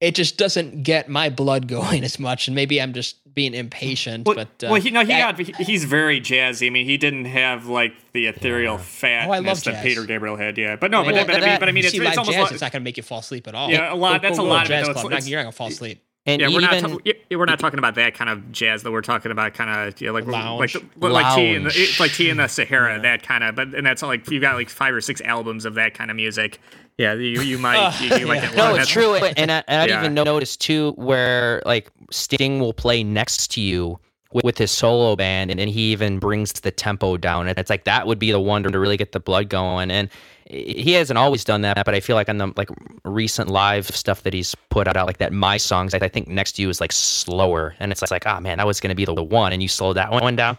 it 0.00 0.14
just 0.14 0.36
doesn't 0.36 0.82
get 0.82 1.08
my 1.08 1.28
blood 1.28 1.68
going 1.68 2.04
as 2.04 2.18
much 2.18 2.48
and 2.48 2.54
maybe 2.54 2.80
i'm 2.80 2.92
just 2.92 3.16
being 3.34 3.54
impatient 3.54 4.26
well, 4.26 4.34
but 4.34 4.64
uh, 4.64 4.70
well 4.70 4.80
he 4.80 4.90
no 4.90 5.00
he 5.00 5.08
got 5.08 5.38
he's 5.38 5.84
very 5.84 6.20
jazzy 6.20 6.66
i 6.66 6.70
mean 6.70 6.84
he 6.84 6.96
didn't 6.96 7.26
have 7.26 7.66
like 7.66 7.92
the 8.12 8.26
ethereal 8.26 8.74
yeah. 8.74 9.26
fatness 9.26 9.66
oh, 9.66 9.70
that 9.70 9.82
peter 9.82 10.04
gabriel 10.04 10.36
had 10.36 10.58
yeah 10.58 10.74
but 10.74 10.90
no 10.90 11.02
well, 11.02 11.12
but, 11.12 11.26
but, 11.26 11.34
but, 11.34 11.42
I 11.42 11.46
mean, 11.50 11.60
but 11.60 11.68
i 11.68 11.72
mean 11.72 11.84
it's, 11.84 11.94
it's 11.94 12.18
almost 12.18 12.30
jazz, 12.36 12.42
like, 12.42 12.52
it's 12.52 12.62
not 12.62 12.72
going 12.72 12.82
to 12.82 12.84
make 12.84 12.96
you 12.96 13.02
fall 13.02 13.20
asleep 13.20 13.46
at 13.46 13.54
all 13.54 13.70
yeah 13.70 13.92
a 13.92 13.94
lot 13.94 14.22
that's 14.22 14.38
a 14.38 14.42
lot 14.42 14.66
of 14.66 14.72
it, 14.72 14.88
it's, 14.88 15.04
it's, 15.04 15.28
you're 15.28 15.38
not 15.38 15.44
going 15.44 15.52
to 15.52 15.56
fall 15.56 15.68
asleep 15.68 16.02
and 16.28 16.42
yeah, 16.42 16.48
we're 16.48 16.60
not 16.60 16.78
ta- 16.78 16.98
yeah, 17.06 17.14
we're 17.30 17.46
not 17.46 17.58
talking 17.58 17.78
about 17.78 17.94
that 17.94 18.12
kind 18.14 18.28
of 18.28 18.52
jazz 18.52 18.82
though. 18.82 18.92
We're 18.92 19.00
talking 19.00 19.32
about 19.32 19.54
kind 19.54 19.88
of 19.88 19.98
you 19.98 20.08
know, 20.08 20.12
like 20.12 20.26
Lounge. 20.26 20.76
like 20.98 21.10
like 21.10 21.34
T 21.34 21.54
in 21.54 21.64
the 21.64 21.96
like 21.98 22.12
Tea 22.12 22.28
in 22.28 22.36
the 22.36 22.48
Sahara, 22.48 22.96
yeah. 22.96 23.02
that 23.02 23.22
kind 23.22 23.42
of. 23.42 23.54
But 23.54 23.74
and 23.74 23.86
that's 23.86 24.02
like 24.02 24.30
you 24.30 24.38
got 24.38 24.54
like 24.56 24.68
five 24.68 24.92
or 24.92 25.00
six 25.00 25.22
albums 25.22 25.64
of 25.64 25.74
that 25.74 25.94
kind 25.94 26.10
of 26.10 26.16
music. 26.16 26.60
Yeah, 26.98 27.14
you, 27.14 27.40
you 27.42 27.58
might 27.58 28.00
you, 28.00 28.16
you 28.16 28.26
might 28.26 28.40
get 28.42 28.56
no, 28.56 28.74
it's 28.74 28.88
true, 28.88 29.14
and 29.14 29.52
I, 29.52 29.62
and 29.68 29.90
I 29.90 29.98
even 30.00 30.14
noticed 30.14 30.60
too 30.60 30.92
where 30.96 31.62
like 31.64 31.90
Sting 32.10 32.58
will 32.58 32.74
play 32.74 33.04
next 33.04 33.52
to 33.52 33.60
you 33.60 34.00
with, 34.32 34.44
with 34.44 34.58
his 34.58 34.72
solo 34.72 35.14
band, 35.14 35.52
and, 35.52 35.60
and 35.60 35.70
he 35.70 35.92
even 35.92 36.18
brings 36.18 36.52
the 36.52 36.72
tempo 36.72 37.16
down. 37.16 37.46
And 37.48 37.56
it's 37.56 37.70
like 37.70 37.84
that 37.84 38.06
would 38.08 38.18
be 38.18 38.32
the 38.32 38.40
one 38.40 38.64
to 38.64 38.78
really 38.78 38.96
get 38.96 39.12
the 39.12 39.20
blood 39.20 39.48
going. 39.48 39.92
And 39.92 40.10
he 40.50 40.92
hasn't 40.92 41.18
always 41.18 41.44
done 41.44 41.60
that, 41.60 41.84
but 41.84 41.94
I 41.94 42.00
feel 42.00 42.16
like 42.16 42.28
on 42.28 42.38
the 42.38 42.52
like 42.56 42.70
recent 43.04 43.48
live 43.48 43.86
stuff 43.88 44.22
that 44.24 44.34
he's 44.34 44.54
put 44.70 44.88
out, 44.88 45.06
like 45.06 45.18
that 45.18 45.32
my 45.32 45.56
songs, 45.56 45.94
I 45.94 46.08
think 46.08 46.26
next 46.26 46.52
to 46.52 46.62
you 46.62 46.68
is 46.68 46.80
like 46.80 46.92
slower, 46.92 47.74
and 47.78 47.92
it's 47.92 48.02
like, 48.10 48.26
oh 48.26 48.40
man, 48.40 48.58
that 48.58 48.66
was 48.66 48.80
going 48.80 48.90
to 48.90 48.96
be 48.96 49.04
the 49.04 49.22
one, 49.22 49.52
and 49.52 49.62
you 49.62 49.68
slowed 49.68 49.96
that 49.96 50.10
one 50.10 50.36
down. 50.36 50.58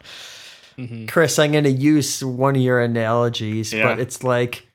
Mm-hmm. 0.78 1.08
Chris, 1.08 1.38
I'm 1.38 1.52
going 1.52 1.66
to 1.66 1.72
use 1.72 2.24
one 2.24 2.56
of 2.56 2.62
your 2.62 2.80
analogies, 2.80 3.74
yeah. 3.74 3.84
but 3.84 4.00
it's 4.00 4.24
like 4.24 4.69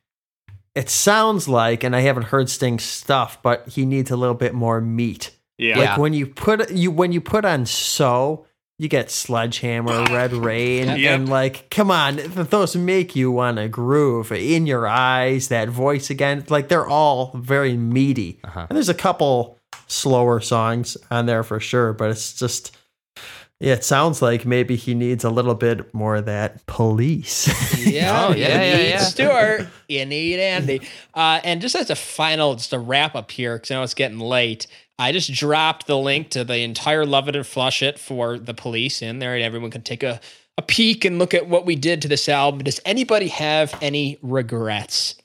it 0.75 0.91
sounds 0.91 1.49
like, 1.49 1.85
and 1.85 1.95
I 1.95 2.01
haven't 2.01 2.25
heard 2.25 2.51
Sting's 2.51 2.83
stuff, 2.85 3.41
but 3.43 3.69
he 3.69 3.87
needs 3.87 4.11
a 4.11 4.17
little 4.17 4.35
bit 4.35 4.55
more 4.55 4.81
meat 4.81 5.31
Yeah. 5.59 5.79
Like 5.79 5.99
when 5.99 6.15
you 6.15 6.27
put 6.27 6.71
you 6.71 6.91
when 6.91 7.13
you 7.13 7.21
put 7.21 7.45
on 7.45 7.67
so 7.67 8.47
you 8.79 8.89
get 8.89 9.11
Sledgehammer, 9.11 10.05
Red 10.11 10.33
Rain, 10.33 10.87
yep. 10.99 11.15
and 11.15 11.29
like, 11.29 11.71
come 11.71 11.93
on, 11.93 12.17
those 12.17 12.75
make 12.75 13.15
you 13.15 13.31
want 13.31 13.59
to 13.59 13.69
groove. 13.69 14.33
In 14.33 14.67
your 14.67 14.89
eyes, 14.89 15.49
that 15.49 15.69
voice 15.69 16.11
again, 16.11 16.45
like 16.49 16.69
they're 16.69 16.87
all 16.87 17.31
very 17.37 17.77
meaty. 17.77 18.41
Uh-huh. 18.43 18.67
And 18.69 18.77
there's 18.77 18.89
a 18.89 18.95
couple 18.95 19.59
slower 19.87 20.41
songs 20.41 20.97
on 21.11 21.27
there 21.27 21.45
for 21.45 21.61
sure, 21.61 21.93
but 21.93 22.11
it's 22.11 22.35
just 22.35 22.77
yeah, 23.17 23.23
it 23.61 23.85
sounds 23.85 24.21
like 24.21 24.45
maybe 24.45 24.77
he 24.77 24.95
needs 24.95 25.25
a 25.25 25.31
little 25.31 25.55
bit 25.55 25.95
more 25.95 26.17
of 26.17 26.27
that 26.27 26.67
police. 26.67 27.47
yeah, 27.87 28.27
oh, 28.27 28.35
yeah, 28.35 28.63
yeah, 28.63 28.77
yeah. 28.77 28.99
Stewart, 28.99 29.69
you 29.89 30.05
need 30.05 30.41
Andy. 30.41 30.81
Uh, 31.15 31.41
and 31.45 31.61
just 31.61 31.75
as 31.75 31.89
a 31.89 31.97
final, 31.97 32.55
just 32.57 32.73
a 32.73 32.79
wrap 32.79 33.15
up 33.15 33.31
here, 33.31 33.57
because 33.57 33.71
I 33.71 33.75
know 33.77 33.83
it's 33.83 33.95
getting 33.95 34.19
late. 34.19 34.67
I 34.99 35.13
just 35.13 35.33
dropped 35.33 35.87
the 35.87 35.97
link 35.97 36.31
to 36.31 36.45
the 36.45 36.59
entire 36.59 37.07
Love 37.07 37.29
It 37.29 37.37
and 37.37 37.47
Flush 37.47 37.83
It 37.83 37.99
for 37.99 38.39
the 38.39 38.55
police 38.55 39.03
in 39.03 39.19
there, 39.19 39.35
and 39.35 39.43
everyone 39.43 39.71
can 39.71 39.83
take 39.83 40.03
a, 40.03 40.21
a 40.59 40.63
peek 40.63 41.05
and 41.05 41.19
look 41.19 41.33
at 41.33 41.49
what 41.49 41.65
we 41.65 41.77
did 41.77 42.03
to 42.03 42.09
this 42.09 42.29
album. 42.29 42.65
Does 42.65 42.81
anybody 42.85 43.29
have 43.29 43.77
any 43.81 44.19
regrets? 44.23 45.17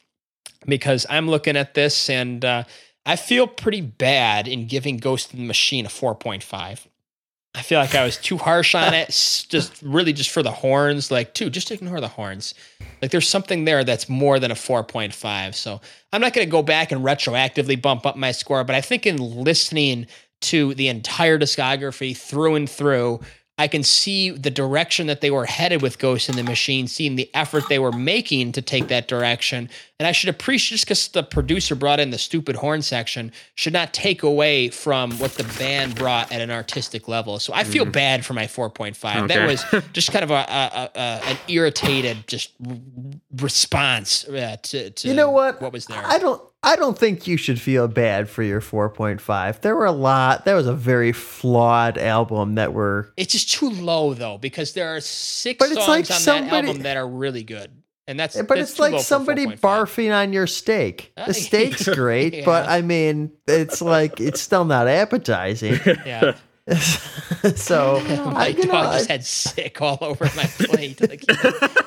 Because 0.66 1.06
I'm 1.10 1.30
looking 1.30 1.56
at 1.56 1.74
this 1.74 2.10
and 2.10 2.44
uh, 2.44 2.64
I 3.06 3.16
feel 3.16 3.48
pretty 3.48 3.82
bad 3.82 4.48
in 4.48 4.68
giving 4.68 4.98
Ghost 4.98 5.34
in 5.34 5.40
the 5.40 5.46
Machine 5.46 5.86
a 5.86 5.90
4.5. 5.90 6.86
I 7.56 7.64
feel 7.64 7.80
like 7.80 7.96
I 7.96 8.04
was 8.04 8.18
too 8.18 8.38
harsh 8.38 8.76
on 8.76 8.94
it, 8.94 9.08
just 9.50 9.82
really 9.82 10.14
just 10.14 10.30
for 10.30 10.44
the 10.44 10.52
horns. 10.52 11.10
Like, 11.10 11.34
dude, 11.34 11.54
just 11.54 11.72
ignore 11.72 12.00
the 12.00 12.08
horns. 12.08 12.54
Like, 13.02 13.10
there's 13.10 13.28
something 13.28 13.66
there 13.66 13.84
that's 13.84 14.08
more 14.08 14.40
than 14.40 14.52
a 14.52 14.56
4.5. 14.56 15.56
So 15.56 15.82
I'm 16.14 16.22
not 16.22 16.34
going 16.34 16.46
to 16.46 16.52
go 16.52 16.62
back 16.62 16.92
and 16.92 17.04
retroactively 17.04 17.82
bump 17.82 18.06
up 18.06 18.16
my 18.16 18.32
score, 18.32 18.64
but 18.64 18.76
I 18.76 18.82
think 18.82 19.08
in 19.08 19.18
listening 19.18 20.06
to 20.42 20.74
the 20.76 20.90
entire 20.90 21.40
discography 21.40 22.16
through 22.16 22.56
and 22.56 22.70
through, 22.70 23.20
I 23.58 23.68
can 23.68 23.84
see 23.84 24.30
the 24.30 24.52
direction 24.52 25.08
that 25.08 25.20
they 25.20 25.32
were 25.32 25.46
headed 25.46 25.82
with 25.82 26.00
Ghost 26.00 26.30
in 26.30 26.38
the 26.38 26.44
Machine, 26.44 26.88
seeing 26.88 27.16
the 27.16 27.30
effort 27.34 27.68
they 27.68 27.80
were 27.80 27.92
making 27.92 28.54
to 28.54 28.62
take 28.62 28.88
that 28.88 29.10
direction. 29.10 29.70
And 30.00 30.08
I 30.08 30.14
should 30.14 30.30
appreciate 30.30 30.78
just 30.78 30.86
because 30.86 31.10
the 31.10 31.24
producer 31.24 31.76
brought 31.76 32.00
in 32.00 32.10
the 32.10 32.18
stupid 32.18 32.56
horn 32.56 32.82
section 32.82 33.34
should 33.56 33.74
not 33.74 33.94
take 33.94 34.24
away 34.24 34.70
from 34.70 35.12
what 35.20 35.34
the 35.34 35.44
band 35.60 35.96
brought 35.96 36.32
at 36.32 36.40
an 36.40 36.50
artistic 36.50 37.10
level. 37.10 37.38
So 37.38 37.54
I 37.54 37.66
feel 37.66 37.86
mm. 37.86 37.92
bad 37.92 38.26
for 38.26 38.34
my 38.34 38.46
4.5. 38.46 39.24
Okay. 39.24 39.28
That 39.28 39.46
was 39.46 39.66
just 39.94 40.14
kind 40.14 40.24
of 40.24 40.32
a, 40.32 40.36
a, 40.36 40.90
a 40.96 41.00
an 41.30 41.38
irritated 41.50 42.28
just 42.28 42.54
response 43.36 44.26
uh, 44.30 44.56
to, 44.64 44.90
to 44.90 45.08
you 45.08 45.14
know 45.14 45.32
what 45.32 45.62
what 45.62 45.74
was 45.74 45.86
there. 45.88 46.02
I 46.06 46.18
don't 46.18 46.42
I 46.62 46.76
don't 46.76 46.98
think 46.98 47.26
you 47.26 47.38
should 47.38 47.60
feel 47.60 47.88
bad 47.88 48.30
for 48.30 48.44
your 48.44 48.60
4.5. 48.60 49.62
There 49.62 49.78
were 49.78 49.86
a 49.86 49.94
lot. 49.94 50.44
That 50.44 50.56
was 50.56 50.68
a 50.68 50.74
very 50.74 51.14
flawed 51.14 51.98
album 51.98 52.56
that 52.56 52.74
were. 52.74 53.14
It's 53.16 53.32
just 53.32 53.52
too 53.52 53.70
low 53.70 54.14
though 54.14 54.38
because 54.38 54.74
there 54.74 54.96
are 54.96 55.00
six 55.00 55.58
but 55.58 55.74
songs 55.74 55.88
like 55.88 56.12
on 56.12 56.20
somebody, 56.20 56.50
that 56.50 56.66
album 56.66 56.84
that 56.84 56.98
are 56.98 57.08
really 57.08 57.44
good, 57.44 57.72
and 58.10 58.20
that's. 58.20 58.36
But 58.36 58.48
that's 58.50 58.72
it's 58.72 58.80
like 58.80 59.00
somebody 59.02 59.46
barfing 59.46 60.14
on 60.14 60.34
your 60.34 60.48
steak. 60.48 61.14
The 61.16 61.34
steak's 61.34 61.88
great, 61.96 62.34
yeah. 62.34 62.46
but 62.46 62.68
I 62.68 62.82
mean, 62.82 63.32
it's 63.48 63.82
like 63.82 64.20
it's 64.20 64.42
still 64.42 64.66
not 64.66 64.88
appetizing. 64.88 65.80
Yeah. 66.06 66.36
so 67.56 68.02
oh, 68.06 68.32
my 68.32 68.46
I, 68.46 68.52
dog 68.52 68.68
know, 68.68 68.84
just 68.94 69.10
I, 69.10 69.14
had 69.14 69.26
sick 69.26 69.82
all 69.82 69.98
over 70.02 70.26
my 70.36 70.46
plate. 70.46 71.02
Like, 71.02 71.24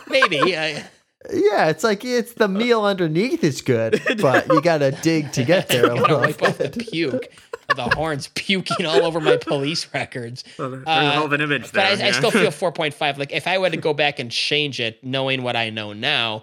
maybe. 0.08 0.56
I, 0.56 0.84
yeah, 1.32 1.68
it's 1.68 1.84
like 1.84 2.04
it's 2.04 2.34
the 2.34 2.48
meal 2.48 2.84
underneath 2.84 3.42
is 3.44 3.62
good, 3.62 4.00
but 4.20 4.48
you 4.48 4.60
got 4.60 4.78
to 4.78 4.90
dig 4.90 5.32
to 5.32 5.44
get 5.44 5.68
there 5.68 5.90
a 5.90 5.94
little 5.94 6.20
wipe 6.20 6.38
bit. 6.38 6.48
off 6.48 6.58
the 6.58 6.70
puke. 6.70 7.28
The 7.74 7.90
horns 7.94 8.28
puking 8.34 8.86
all 8.86 9.04
over 9.04 9.20
my 9.20 9.36
police 9.36 9.86
records. 9.92 10.44
Well, 10.58 10.70
there's 10.70 10.86
uh, 10.86 10.90
a 10.90 11.10
hell 11.10 11.24
of 11.24 11.32
an 11.32 11.40
image 11.40 11.70
there. 11.70 11.84
But 11.84 12.00
I, 12.00 12.04
yeah. 12.04 12.08
I 12.08 12.10
still 12.12 12.30
feel 12.30 12.50
4.5. 12.50 13.18
Like 13.18 13.32
if 13.32 13.46
I 13.46 13.58
were 13.58 13.70
to 13.70 13.76
go 13.76 13.94
back 13.94 14.18
and 14.18 14.30
change 14.30 14.80
it, 14.80 15.02
knowing 15.02 15.42
what 15.42 15.56
I 15.56 15.70
know 15.70 15.92
now, 15.92 16.42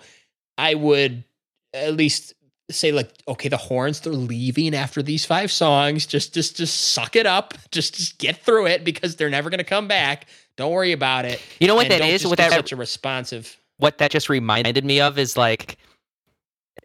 I 0.57 0.73
would 0.73 1.23
at 1.73 1.93
least 1.93 2.33
say 2.71 2.91
like, 2.91 3.11
okay, 3.27 3.49
the 3.49 3.57
horns 3.57 4.01
they're 4.01 4.13
leaving 4.13 4.75
after 4.75 5.03
these 5.03 5.25
five 5.25 5.51
songs. 5.51 6.05
Just 6.05 6.33
just 6.33 6.57
just 6.57 6.93
suck 6.93 7.15
it 7.15 7.25
up. 7.25 7.53
Just 7.71 7.95
just 7.95 8.17
get 8.17 8.37
through 8.37 8.67
it 8.67 8.83
because 8.83 9.15
they're 9.15 9.29
never 9.29 9.49
going 9.49 9.59
to 9.59 9.63
come 9.63 9.87
back. 9.87 10.25
Don't 10.57 10.71
worry 10.71 10.91
about 10.91 11.25
it. 11.25 11.41
You 11.59 11.67
know 11.67 11.75
what 11.75 11.89
and 11.89 12.01
that 12.01 12.09
is 12.09 12.25
with 12.25 12.37
that 12.37 12.51
such 12.51 12.71
a 12.71 12.75
responsive 12.75 13.55
what 13.79 13.97
that 13.97 14.11
just 14.11 14.29
reminded 14.29 14.85
me 14.85 15.01
of 15.01 15.17
is 15.17 15.35
like 15.35 15.77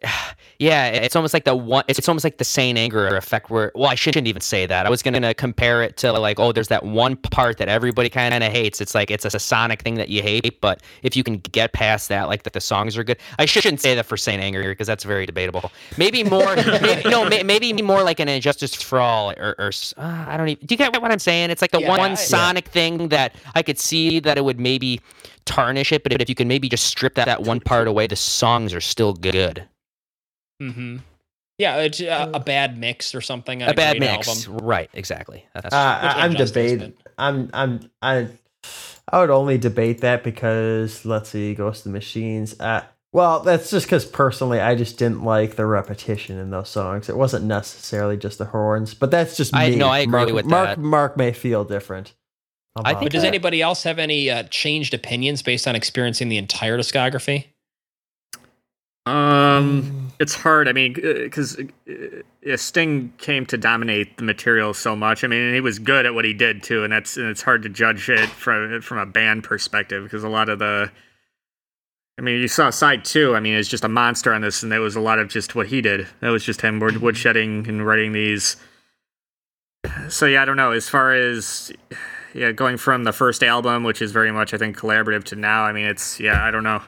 yeah, 0.59 0.87
it's 0.87 1.15
almost 1.15 1.33
like 1.33 1.43
the 1.45 1.55
one. 1.55 1.83
It's 1.87 2.07
almost 2.07 2.23
like 2.23 2.37
the 2.37 2.43
Saint 2.43 2.77
Anger 2.77 3.07
effect. 3.15 3.49
Where 3.49 3.71
well, 3.75 3.89
I 3.89 3.95
shouldn't 3.95 4.27
even 4.27 4.41
say 4.41 4.65
that. 4.65 4.85
I 4.85 4.89
was 4.89 5.03
gonna 5.03 5.33
compare 5.33 5.83
it 5.83 5.97
to 5.97 6.11
like, 6.13 6.39
oh, 6.39 6.51
there's 6.51 6.69
that 6.69 6.83
one 6.83 7.15
part 7.15 7.57
that 7.59 7.67
everybody 7.67 8.09
kind 8.09 8.33
of 8.33 8.43
hates. 8.51 8.81
It's 8.81 8.95
like 8.95 9.11
it's 9.11 9.25
a 9.25 9.39
sonic 9.39 9.81
thing 9.83 9.95
that 9.95 10.09
you 10.09 10.21
hate, 10.21 10.59
but 10.61 10.81
if 11.03 11.15
you 11.15 11.23
can 11.23 11.37
get 11.37 11.73
past 11.73 12.09
that, 12.09 12.27
like 12.27 12.43
that 12.43 12.53
the 12.53 12.61
songs 12.61 12.97
are 12.97 13.03
good. 13.03 13.19
I 13.37 13.45
shouldn't 13.45 13.81
say 13.81 13.95
that 13.95 14.05
for 14.05 14.17
Saint 14.17 14.41
Anger 14.41 14.63
because 14.63 14.87
that's 14.87 15.03
very 15.03 15.25
debatable. 15.25 15.71
Maybe 15.97 16.23
more, 16.23 16.55
maybe, 16.81 17.09
no, 17.09 17.29
maybe 17.29 17.71
more 17.81 18.03
like 18.03 18.19
an 18.19 18.27
injustice 18.27 18.55
Justice 18.55 18.81
for 18.81 18.99
All, 18.99 19.31
or, 19.31 19.55
or 19.57 19.71
uh, 19.97 20.25
I 20.27 20.37
don't 20.37 20.47
even. 20.49 20.65
Do 20.65 20.73
you 20.73 20.77
get 20.77 21.01
what 21.01 21.11
I'm 21.11 21.19
saying? 21.19 21.49
It's 21.49 21.61
like 21.61 21.71
the 21.71 21.81
yeah, 21.81 21.89
one 21.89 22.11
yeah. 22.11 22.15
sonic 22.15 22.67
thing 22.67 23.09
that 23.09 23.35
I 23.53 23.63
could 23.63 23.79
see 23.79 24.19
that 24.21 24.37
it 24.37 24.45
would 24.45 24.59
maybe 24.59 25.01
tarnish 25.45 25.91
it, 25.91 26.03
but 26.03 26.13
if 26.13 26.29
you 26.29 26.35
can 26.35 26.47
maybe 26.47 26.69
just 26.69 26.85
strip 26.85 27.15
that, 27.15 27.25
that 27.25 27.43
one 27.43 27.59
part 27.59 27.87
away, 27.87 28.07
the 28.07 28.15
songs 28.15 28.73
are 28.73 28.81
still 28.81 29.13
good. 29.13 29.67
Mm-hmm. 30.61 30.97
Yeah, 31.57 31.77
it's 31.77 32.01
a, 32.01 32.31
a, 32.33 32.39
bad 32.39 32.77
mix 32.77 33.15
or 33.15 33.21
something. 33.21 33.61
A, 33.61 33.67
a 33.67 33.73
bad 33.73 33.99
mix, 33.99 34.47
album. 34.47 34.65
right? 34.65 34.89
Exactly. 34.93 35.45
That's 35.53 35.73
uh, 35.73 35.99
I'm 36.15 36.33
debating. 36.33 36.93
I'm 37.17 37.49
I'm 37.53 37.89
I 38.01 38.27
I 39.07 39.19
would 39.21 39.29
only 39.29 39.57
debate 39.57 40.01
that 40.01 40.23
because 40.23 41.05
let's 41.05 41.29
see, 41.29 41.55
Ghost 41.55 41.85
of 41.85 41.91
the 41.91 41.97
Machines. 41.97 42.59
Uh, 42.59 42.83
well, 43.13 43.39
that's 43.39 43.69
just 43.69 43.85
because 43.85 44.03
personally, 44.03 44.59
I 44.59 44.75
just 44.75 44.97
didn't 44.97 45.23
like 45.23 45.55
the 45.55 45.65
repetition 45.65 46.37
in 46.37 46.49
those 46.49 46.67
songs. 46.67 47.07
It 47.07 47.15
wasn't 47.15 47.45
necessarily 47.45 48.17
just 48.17 48.37
the 48.37 48.45
horns, 48.45 48.93
but 48.93 49.09
that's 49.09 49.37
just 49.37 49.53
me. 49.53 49.59
I, 49.59 49.69
no, 49.69 49.87
I 49.87 49.99
agree 49.99 50.11
Mark, 50.11 50.33
with 50.33 50.45
Mark, 50.45 50.67
that. 50.67 50.79
Mark 50.79 51.15
may 51.15 51.31
feel 51.31 51.63
different. 51.63 52.13
I 52.75 52.93
think. 52.93 53.05
But 53.05 53.11
does 53.13 53.23
anybody 53.23 53.61
else 53.61 53.83
have 53.83 53.99
any 53.99 54.29
uh, 54.29 54.43
changed 54.49 54.93
opinions 54.93 55.41
based 55.41 55.65
on 55.65 55.75
experiencing 55.75 56.27
the 56.27 56.37
entire 56.37 56.77
discography? 56.77 57.45
Um, 59.05 60.04
it's 60.19 60.35
hard. 60.35 60.67
I 60.67 60.73
mean, 60.73 60.93
because 60.93 61.57
uh, 61.57 61.93
uh, 62.51 62.57
Sting 62.57 63.13
came 63.17 63.45
to 63.47 63.57
dominate 63.57 64.17
the 64.17 64.23
material 64.23 64.73
so 64.73 64.95
much. 64.95 65.23
I 65.23 65.27
mean, 65.27 65.53
he 65.53 65.61
was 65.61 65.79
good 65.79 66.05
at 66.05 66.13
what 66.13 66.25
he 66.25 66.33
did 66.33 66.63
too, 66.63 66.83
and 66.83 66.91
that's 66.91 67.17
and 67.17 67.27
it's 67.27 67.41
hard 67.41 67.63
to 67.63 67.69
judge 67.69 68.09
it 68.09 68.29
from 68.29 68.81
from 68.81 68.97
a 68.97 69.05
band 69.05 69.43
perspective 69.43 70.03
because 70.03 70.23
a 70.23 70.29
lot 70.29 70.49
of 70.49 70.59
the. 70.59 70.91
I 72.17 72.21
mean, 72.21 72.39
you 72.39 72.47
saw 72.47 72.69
side 72.69 73.03
two. 73.03 73.35
I 73.35 73.41
mean, 73.41 73.55
it's 73.55 73.67
just 73.67 73.83
a 73.83 73.89
monster 73.89 74.33
on 74.33 74.41
this, 74.41 74.63
and 74.63 74.71
that 74.71 74.79
was 74.79 74.95
a 74.95 75.01
lot 75.01 75.19
of 75.19 75.27
just 75.27 75.53
what 75.53 75.67
he 75.67 75.81
did. 75.81 76.07
That 76.21 76.29
was 76.29 76.45
just 76.45 76.61
him 76.61 76.79
woodshedding 76.79 77.67
and 77.67 77.85
writing 77.85 78.13
these. 78.13 78.55
So 80.09 80.25
yeah, 80.25 80.41
I 80.41 80.45
don't 80.45 80.57
know. 80.57 80.71
As 80.71 80.87
far 80.87 81.13
as 81.13 81.73
yeah, 82.33 82.51
going 82.51 82.77
from 82.77 83.03
the 83.03 83.11
first 83.11 83.43
album, 83.43 83.83
which 83.83 84.01
is 84.01 84.11
very 84.11 84.31
much 84.31 84.53
I 84.53 84.57
think 84.57 84.77
collaborative, 84.77 85.25
to 85.25 85.35
now, 85.35 85.63
I 85.63 85.73
mean, 85.73 85.85
it's 85.85 86.19
yeah, 86.19 86.45
I 86.45 86.51
don't 86.51 86.63
know. 86.63 86.81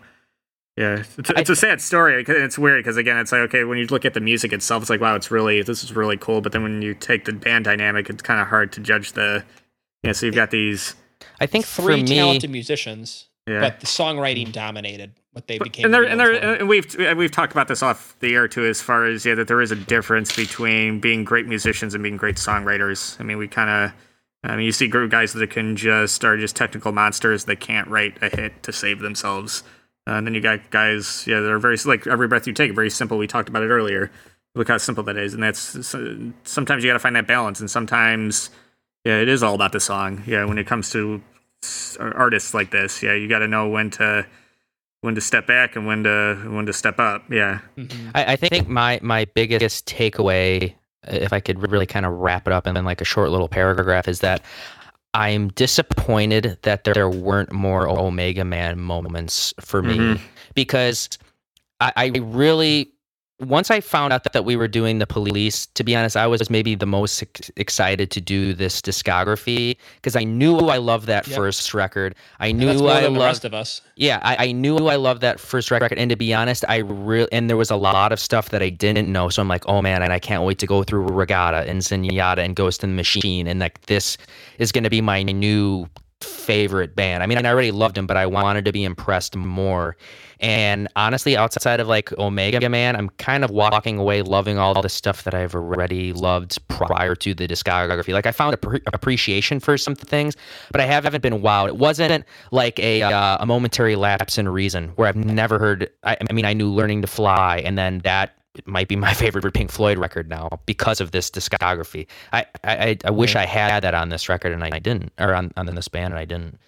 Yeah, 0.77 1.03
it's, 1.17 1.31
it's 1.31 1.49
a 1.49 1.55
sad 1.55 1.81
story. 1.81 2.23
It's 2.27 2.57
weird 2.57 2.83
because 2.83 2.97
again, 2.97 3.17
it's 3.17 3.31
like 3.31 3.41
okay, 3.41 3.63
when 3.63 3.79
you 3.79 3.87
look 3.87 4.05
at 4.05 4.13
the 4.13 4.19
music 4.19 4.53
itself, 4.53 4.83
it's 4.83 4.91
like 4.91 5.01
wow, 5.01 5.15
it's 5.15 5.31
really 5.31 5.63
this 5.63 5.83
is 5.83 5.95
really 5.95 6.17
cool. 6.17 6.39
But 6.39 6.51
then 6.51 6.61
when 6.61 6.83
you 6.83 6.93
take 6.93 7.25
the 7.25 7.33
band 7.33 7.65
dynamic, 7.65 8.11
it's 8.11 8.21
kind 8.21 8.39
of 8.39 8.47
hard 8.47 8.71
to 8.73 8.79
judge 8.79 9.13
the. 9.13 9.43
Yeah, 10.03 10.11
so 10.11 10.27
you've 10.27 10.35
got 10.35 10.51
these. 10.51 10.95
I 11.41 11.47
think 11.47 11.65
three 11.65 12.03
me, 12.03 12.07
talented 12.07 12.51
musicians, 12.51 13.25
yeah. 13.47 13.59
but 13.59 13.79
the 13.79 13.87
songwriting 13.87 14.51
dominated 14.51 15.13
what 15.31 15.47
they 15.47 15.57
became. 15.57 15.85
And, 15.85 15.93
there, 15.93 16.03
and, 16.03 16.19
there, 16.19 16.59
and 16.59 16.69
we've 16.69 16.95
we've 17.17 17.31
talked 17.31 17.53
about 17.53 17.67
this 17.67 17.81
off 17.81 18.15
the 18.19 18.35
air 18.35 18.47
too, 18.47 18.63
as 18.63 18.79
far 18.79 19.05
as 19.05 19.25
yeah, 19.25 19.33
that 19.33 19.47
there 19.47 19.61
is 19.61 19.71
a 19.71 19.75
difference 19.75 20.35
between 20.35 20.99
being 20.99 21.23
great 21.23 21.47
musicians 21.47 21.95
and 21.95 22.03
being 22.03 22.17
great 22.17 22.35
songwriters. 22.35 23.19
I 23.19 23.23
mean, 23.23 23.37
we 23.37 23.47
kind 23.47 23.69
of. 23.69 23.93
I 24.43 24.55
mean, 24.55 24.65
you 24.67 24.71
see 24.71 24.87
group 24.87 25.09
guys 25.09 25.33
that 25.33 25.49
can 25.49 25.75
just 25.75 26.23
are 26.23 26.37
just 26.37 26.55
technical 26.55 26.91
monsters 26.91 27.45
that 27.45 27.59
can't 27.59 27.87
write 27.87 28.21
a 28.21 28.29
hit 28.29 28.61
to 28.63 28.71
save 28.71 28.99
themselves. 28.99 29.63
Uh, 30.07 30.11
and 30.11 30.25
then 30.25 30.33
you 30.33 30.39
got 30.39 30.69
guys, 30.69 31.25
yeah, 31.27 31.41
they're 31.41 31.59
very 31.59 31.75
like 31.83 32.07
every 32.07 32.29
breath 32.29 32.47
you 32.47 32.53
take, 32.53 32.73
very 32.73 32.89
simple. 32.89 33.17
We 33.17 33.27
talked 33.27 33.49
about 33.49 33.63
it 33.63 33.67
earlier. 33.67 34.09
Look 34.55 34.69
how 34.69 34.77
simple 34.77 35.03
that 35.03 35.17
is, 35.17 35.33
and 35.33 35.43
that's 35.43 35.77
sometimes 36.43 36.83
you 36.83 36.89
got 36.89 36.93
to 36.93 36.99
find 36.99 37.15
that 37.15 37.27
balance, 37.27 37.59
and 37.59 37.69
sometimes, 37.69 38.49
yeah, 39.03 39.19
it 39.19 39.27
is 39.27 39.43
all 39.43 39.53
about 39.53 39.73
the 39.73 39.79
song. 39.79 40.23
Yeah, 40.25 40.45
when 40.45 40.57
it 40.57 40.65
comes 40.65 40.89
to 40.91 41.21
artists 41.99 42.53
like 42.53 42.71
this, 42.71 43.03
yeah, 43.03 43.13
you 43.13 43.27
got 43.27 43.39
to 43.39 43.47
know 43.47 43.67
when 43.67 43.89
to 43.91 44.25
when 45.01 45.13
to 45.15 45.21
step 45.21 45.45
back 45.45 45.75
and 45.75 45.85
when 45.85 46.05
to 46.05 46.35
when 46.49 46.65
to 46.65 46.73
step 46.73 46.99
up. 46.99 47.23
Yeah, 47.29 47.59
mm-hmm. 47.77 48.09
I, 48.15 48.33
I 48.33 48.35
think 48.37 48.67
my 48.67 48.99
my 49.03 49.25
biggest 49.25 49.85
takeaway 49.85 50.73
if 51.07 51.33
I 51.33 51.39
could 51.39 51.69
really 51.71 51.85
kind 51.85 52.05
of 52.05 52.13
wrap 52.13 52.47
it 52.47 52.53
up 52.53 52.67
in 52.67 52.83
like 52.85 53.01
a 53.01 53.05
short 53.05 53.29
little 53.29 53.47
paragraph, 53.47 54.07
is 54.07 54.19
that 54.21 54.41
I'm 55.13 55.49
disappointed 55.49 56.59
that 56.63 56.83
there 56.83 57.09
weren't 57.09 57.51
more 57.51 57.87
Omega 57.89 58.45
Man 58.45 58.79
moments 58.79 59.53
for 59.59 59.81
me 59.81 59.97
mm-hmm. 59.97 60.23
because 60.53 61.09
I, 61.79 61.93
I, 61.95 62.07
really 62.19 62.91
once 63.39 63.69
I 63.69 63.81
found 63.81 64.13
out 64.13 64.23
that, 64.23 64.33
that 64.33 64.45
we 64.45 64.55
were 64.55 64.67
doing 64.67 64.97
the 64.97 65.05
police, 65.05 65.67
to 65.67 65.83
be 65.83 65.95
honest, 65.95 66.17
I 66.17 66.25
was 66.25 66.49
maybe 66.49 66.73
the 66.73 66.87
most 66.87 67.21
ex- 67.21 67.51
excited 67.55 68.09
to 68.11 68.21
do 68.21 68.53
this 68.53 68.81
discography 68.81 69.77
because 69.95 70.15
I 70.15 70.23
knew 70.23 70.57
I 70.57 70.77
loved 70.77 71.05
that 71.05 71.27
yep. 71.27 71.35
first 71.35 71.73
record. 71.75 72.15
I 72.39 72.51
knew 72.51 72.69
I 72.69 72.73
loved 72.73 73.15
the 73.15 73.19
rest 73.19 73.45
of 73.45 73.53
us. 73.53 73.81
Yeah, 73.95 74.19
I, 74.23 74.47
I, 74.47 74.51
knew 74.53 74.87
I 74.87 74.95
loved 74.95 75.21
that 75.21 75.39
first 75.39 75.69
record, 75.69 75.99
and 75.99 76.09
to 76.09 76.15
be 76.15 76.33
honest, 76.33 76.65
I 76.67 76.77
really 76.77 77.31
and 77.31 77.47
there 77.47 77.57
was 77.57 77.69
a 77.69 77.75
lot 77.75 78.11
of 78.11 78.19
stuff 78.19 78.49
that 78.49 78.63
I 78.63 78.69
didn't 78.69 79.11
know. 79.11 79.29
So 79.29 79.41
I'm 79.41 79.47
like, 79.47 79.67
oh 79.67 79.83
man, 79.83 80.01
and 80.01 80.11
I 80.11 80.19
can't 80.19 80.43
wait 80.43 80.57
to 80.59 80.67
go 80.67 80.83
through 80.83 81.05
Reggatta 81.05 81.67
and 81.67 81.81
Zenyatta 81.81 82.39
and 82.39 82.55
Ghost 82.55 82.83
in 82.83 82.91
the 82.91 82.95
Machine, 82.95 83.45
and 83.45 83.59
like 83.59 83.81
this 83.85 84.17
is 84.57 84.71
going 84.71 84.83
to 84.83 84.89
be 84.89 85.01
my 85.01 85.21
new 85.21 85.87
favorite 86.21 86.95
band. 86.95 87.21
I 87.23 87.25
mean, 87.27 87.37
I 87.37 87.49
already 87.49 87.71
loved 87.71 87.97
him, 87.97 88.07
but 88.07 88.17
I 88.17 88.25
wanted 88.25 88.65
to 88.65 88.71
be 88.71 88.83
impressed 88.83 89.35
more. 89.35 89.95
And 90.39 90.87
honestly, 90.95 91.35
outside 91.35 91.79
of 91.79 91.87
like 91.87 92.11
Omega 92.17 92.69
Man, 92.69 92.95
I'm 92.95 93.09
kind 93.09 93.43
of 93.43 93.49
walking 93.51 93.97
away 93.97 94.21
loving 94.21 94.57
all 94.57 94.81
the 94.81 94.89
stuff 94.89 95.23
that 95.23 95.33
I've 95.33 95.55
already 95.55 96.13
loved 96.13 96.65
prior 96.67 97.15
to 97.15 97.33
the 97.33 97.47
discography. 97.47 98.13
Like 98.13 98.25
I 98.25 98.31
found 98.31 98.55
appreciation 98.93 99.59
for 99.59 99.77
some 99.77 99.95
things, 99.95 100.35
but 100.71 100.81
I 100.81 100.85
haven't 100.85 101.21
been 101.21 101.41
wowed. 101.41 101.67
It 101.67 101.77
wasn't 101.77 102.25
like 102.51 102.79
a 102.79 103.01
uh, 103.01 103.37
a 103.39 103.45
momentary 103.45 103.95
lapse 103.95 104.37
in 104.37 104.47
reason 104.49 104.89
where 104.89 105.07
I've 105.07 105.15
never 105.15 105.59
heard. 105.59 105.89
I, 106.03 106.17
I 106.29 106.33
mean, 106.33 106.45
I 106.45 106.53
knew 106.53 106.69
Learning 106.69 107.01
to 107.01 107.07
Fly, 107.07 107.57
and 107.57 107.77
then 107.77 107.99
that 107.99 108.37
it 108.57 108.67
might 108.67 108.87
be 108.87 108.95
my 108.95 109.13
favorite 109.13 109.53
Pink 109.53 109.71
Floyd 109.71 109.97
record 109.97 110.29
now 110.29 110.49
because 110.65 111.01
of 111.01 111.11
this 111.11 111.29
discography. 111.29 112.07
I 112.33 112.45
I, 112.63 112.97
I 113.03 113.11
wish 113.11 113.35
I 113.35 113.45
had 113.45 113.83
that 113.83 113.93
on 113.93 114.09
this 114.09 114.29
record 114.29 114.51
and 114.51 114.63
I 114.63 114.79
didn't, 114.79 115.11
or 115.19 115.33
on 115.33 115.51
on 115.55 115.65
this 115.67 115.87
band 115.87 116.13
and 116.13 116.19
I 116.19 116.25
didn't. 116.25 116.59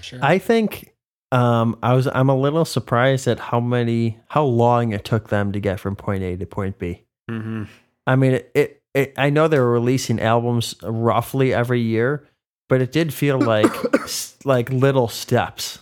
Sure. 0.00 0.18
I 0.22 0.38
think 0.38 0.94
um, 1.32 1.76
I 1.82 1.94
was 1.94 2.06
I'm 2.06 2.28
a 2.28 2.36
little 2.36 2.64
surprised 2.64 3.26
at 3.26 3.40
how 3.40 3.58
many 3.58 4.18
how 4.28 4.44
long 4.44 4.92
it 4.92 5.04
took 5.04 5.30
them 5.30 5.52
to 5.52 5.60
get 5.60 5.80
from 5.80 5.96
point 5.96 6.22
A 6.22 6.36
to 6.36 6.46
point 6.46 6.78
B. 6.78 7.04
Mm-hmm. 7.30 7.64
I 8.06 8.16
mean, 8.16 8.32
it, 8.34 8.50
it, 8.54 8.82
it 8.94 9.14
I 9.16 9.30
know 9.30 9.48
they 9.48 9.58
were 9.58 9.72
releasing 9.72 10.20
albums 10.20 10.74
roughly 10.82 11.52
every 11.52 11.80
year, 11.80 12.28
but 12.68 12.80
it 12.80 12.92
did 12.92 13.12
feel 13.12 13.38
like 13.40 13.74
like 14.44 14.70
little 14.70 15.08
steps. 15.08 15.80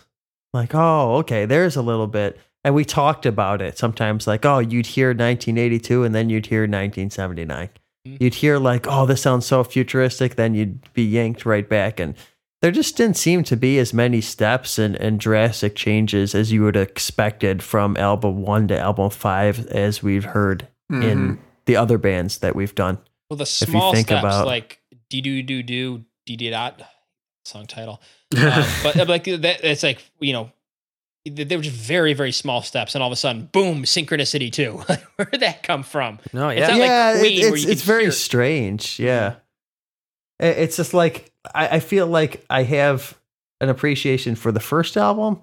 Like, 0.54 0.74
oh, 0.74 1.16
okay, 1.16 1.44
there's 1.46 1.76
a 1.76 1.82
little 1.82 2.06
bit. 2.06 2.38
And 2.64 2.74
we 2.74 2.84
talked 2.84 3.26
about 3.26 3.60
it 3.60 3.76
sometimes, 3.76 4.26
like, 4.26 4.44
oh, 4.44 4.60
you'd 4.60 4.86
hear 4.86 5.08
1982 5.08 6.04
and 6.04 6.14
then 6.14 6.30
you'd 6.30 6.46
hear 6.46 6.62
1979. 6.62 7.68
Mm-hmm. 8.06 8.16
You'd 8.22 8.34
hear, 8.34 8.58
like, 8.58 8.86
oh, 8.86 9.06
this 9.06 9.22
sounds 9.22 9.46
so 9.46 9.64
futuristic. 9.64 10.36
Then 10.36 10.54
you'd 10.54 10.92
be 10.92 11.02
yanked 11.02 11.44
right 11.44 11.68
back. 11.68 11.98
And 11.98 12.14
there 12.62 12.70
just 12.70 12.96
didn't 12.96 13.16
seem 13.16 13.42
to 13.44 13.56
be 13.56 13.78
as 13.80 13.92
many 13.92 14.20
steps 14.20 14.78
and, 14.78 14.94
and 14.96 15.18
drastic 15.18 15.74
changes 15.74 16.34
as 16.34 16.52
you 16.52 16.62
would 16.62 16.76
have 16.76 16.88
expected 16.88 17.62
from 17.62 17.96
album 17.96 18.42
one 18.42 18.68
to 18.68 18.78
album 18.78 19.10
five 19.10 19.66
as 19.66 20.00
we've 20.02 20.24
heard 20.24 20.68
mm-hmm. 20.90 21.02
in 21.02 21.38
the 21.66 21.76
other 21.76 21.98
bands 21.98 22.38
that 22.38 22.54
we've 22.54 22.74
done. 22.74 22.98
Well, 23.28 23.36
the 23.36 23.46
small 23.46 23.94
steps 23.96 24.10
about, 24.10 24.46
like 24.46 24.80
dee 25.10 25.20
doo 25.20 25.42
doo 25.42 25.62
doo 25.62 26.04
dee 26.24 26.36
dee 26.36 26.50
dot 26.50 26.80
song 27.44 27.66
title, 27.66 28.00
um, 28.36 28.64
but 28.84 29.08
like 29.08 29.24
that, 29.24 29.64
it's 29.64 29.82
like 29.82 30.02
you 30.20 30.32
know 30.32 30.52
they 31.24 31.56
were 31.56 31.62
just 31.62 31.76
very 31.76 32.14
very 32.14 32.32
small 32.32 32.62
steps 32.62 32.94
and 32.94 33.02
all 33.02 33.08
of 33.08 33.12
a 33.12 33.16
sudden 33.16 33.48
boom 33.52 33.84
synchronicity 33.84 34.52
too 34.52 34.72
where 35.16 35.28
did 35.30 35.40
that 35.40 35.62
come 35.62 35.82
from 35.82 36.18
no 36.32 36.50
yeah 36.50 36.68
it's 36.68 36.78
yeah 36.78 37.14
like 37.16 37.30
it, 37.30 37.54
it's, 37.54 37.64
it's 37.64 37.82
very 37.82 38.10
strange 38.10 38.98
yeah 38.98 39.36
it's 40.42 40.76
just 40.76 40.92
like 40.92 41.32
I, 41.54 41.76
I 41.76 41.80
feel 41.80 42.06
like 42.06 42.44
I 42.50 42.64
have 42.64 43.16
an 43.60 43.68
appreciation 43.68 44.34
for 44.34 44.52
the 44.52 44.60
first 44.60 44.96
album. 44.96 45.40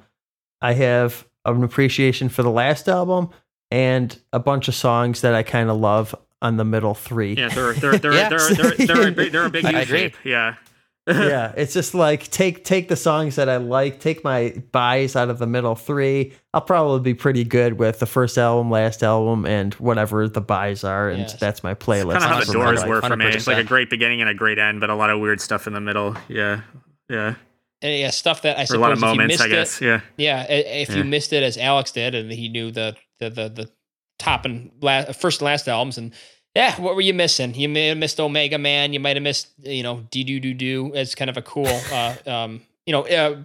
I 0.61 0.73
have 0.73 1.25
an 1.45 1.63
appreciation 1.63 2.29
for 2.29 2.43
the 2.43 2.51
last 2.51 2.89
album 2.89 3.29
and 3.71 4.17
a 4.33 4.39
bunch 4.39 4.67
of 4.67 4.75
songs 4.75 5.21
that 5.21 5.33
I 5.33 5.43
kind 5.43 5.69
of 5.69 5.77
love 5.77 6.13
on 6.41 6.57
the 6.57 6.65
middle 6.65 6.93
three. 6.93 7.33
Yeah, 7.33 7.49
they're 7.49 7.73
they're 7.73 7.97
they're 7.97 8.13
yeah. 8.13 8.29
they're, 8.29 8.39
they're, 8.39 8.71
they're, 8.71 8.87
they're, 8.87 9.07
a 9.07 9.11
big, 9.11 9.31
they're 9.31 9.45
a 9.45 9.49
big 9.49 9.63
U 9.63 9.85
shape. 9.85 10.15
Yeah. 10.23 10.55
Yeah, 11.09 11.53
it's 11.57 11.73
just 11.73 11.93
like 11.93 12.29
take 12.29 12.63
take 12.63 12.87
the 12.87 12.95
songs 12.95 13.35
that 13.35 13.49
I 13.49 13.57
like, 13.57 13.99
take 13.99 14.23
my 14.23 14.61
buys 14.71 15.15
out 15.15 15.29
of 15.29 15.39
the 15.39 15.47
middle 15.47 15.75
three. 15.75 16.33
I'll 16.53 16.61
probably 16.61 16.99
be 16.99 17.13
pretty 17.13 17.43
good 17.43 17.73
with 17.73 17.99
the 17.99 18.05
first 18.05 18.37
album, 18.37 18.71
last 18.71 19.03
album, 19.03 19.45
and 19.45 19.73
whatever 19.75 20.27
the 20.27 20.41
buys 20.41 20.83
are, 20.83 21.09
and 21.09 21.21
yes. 21.21 21.39
that's 21.39 21.63
my 21.63 21.73
playlist. 21.73 22.19
Kind 22.19 22.23
of 22.23 22.29
how 22.29 22.39
the 22.43 22.53
doors 22.53 22.85
were 22.85 23.01
for 23.01 23.15
me. 23.15 23.27
It's 23.27 23.47
like 23.47 23.57
a 23.57 23.63
great 23.63 23.89
beginning 23.89 24.21
and 24.21 24.29
a 24.29 24.33
great 24.33 24.59
end, 24.59 24.79
but 24.79 24.89
a 24.89 24.95
lot 24.95 25.09
of 25.09 25.19
weird 25.19 25.41
stuff 25.41 25.67
in 25.67 25.73
the 25.73 25.81
middle. 25.81 26.15
Yeah, 26.27 26.61
yeah. 27.09 27.35
And 27.81 27.97
yeah, 27.97 28.09
stuff 28.09 28.41
that 28.41 28.57
I 28.57 28.65
suppose 28.65 28.77
a 28.77 28.81
lot 28.81 28.91
of 28.91 28.99
moments. 28.99 29.39
I 29.39 29.47
guess. 29.47 29.81
It, 29.81 29.85
yeah, 29.85 30.01
yeah. 30.17 30.43
If 30.49 30.89
yeah. 30.89 30.97
you 30.97 31.03
missed 31.03 31.33
it 31.33 31.43
as 31.43 31.57
Alex 31.57 31.91
did, 31.91 32.13
and 32.15 32.31
he 32.31 32.49
knew 32.49 32.71
the 32.71 32.95
the 33.19 33.29
the, 33.29 33.49
the 33.49 33.71
top 34.17 34.45
and 34.45 34.71
last, 34.81 35.19
first 35.19 35.41
and 35.41 35.45
last 35.45 35.67
albums, 35.67 35.97
and 35.97 36.13
yeah, 36.59 36.75
what 36.81 36.93
were 36.93 37.01
you 37.01 37.13
missing? 37.13 37.55
You 37.55 37.69
may 37.69 37.87
have 37.87 37.97
missed 37.97 38.19
Omega 38.19 38.57
Man. 38.57 38.91
You 38.91 38.99
might 38.99 39.15
have 39.15 39.23
missed, 39.23 39.47
you 39.63 39.81
know, 39.81 40.05
Dee 40.11 40.25
do 40.25 40.41
do 40.41 40.53
do. 40.53 40.93
as 40.93 41.15
kind 41.15 41.29
of 41.29 41.37
a 41.37 41.41
cool, 41.41 41.65
uh, 41.93 42.15
um, 42.25 42.61
you 42.85 42.91
know, 42.91 43.07
uh, 43.07 43.43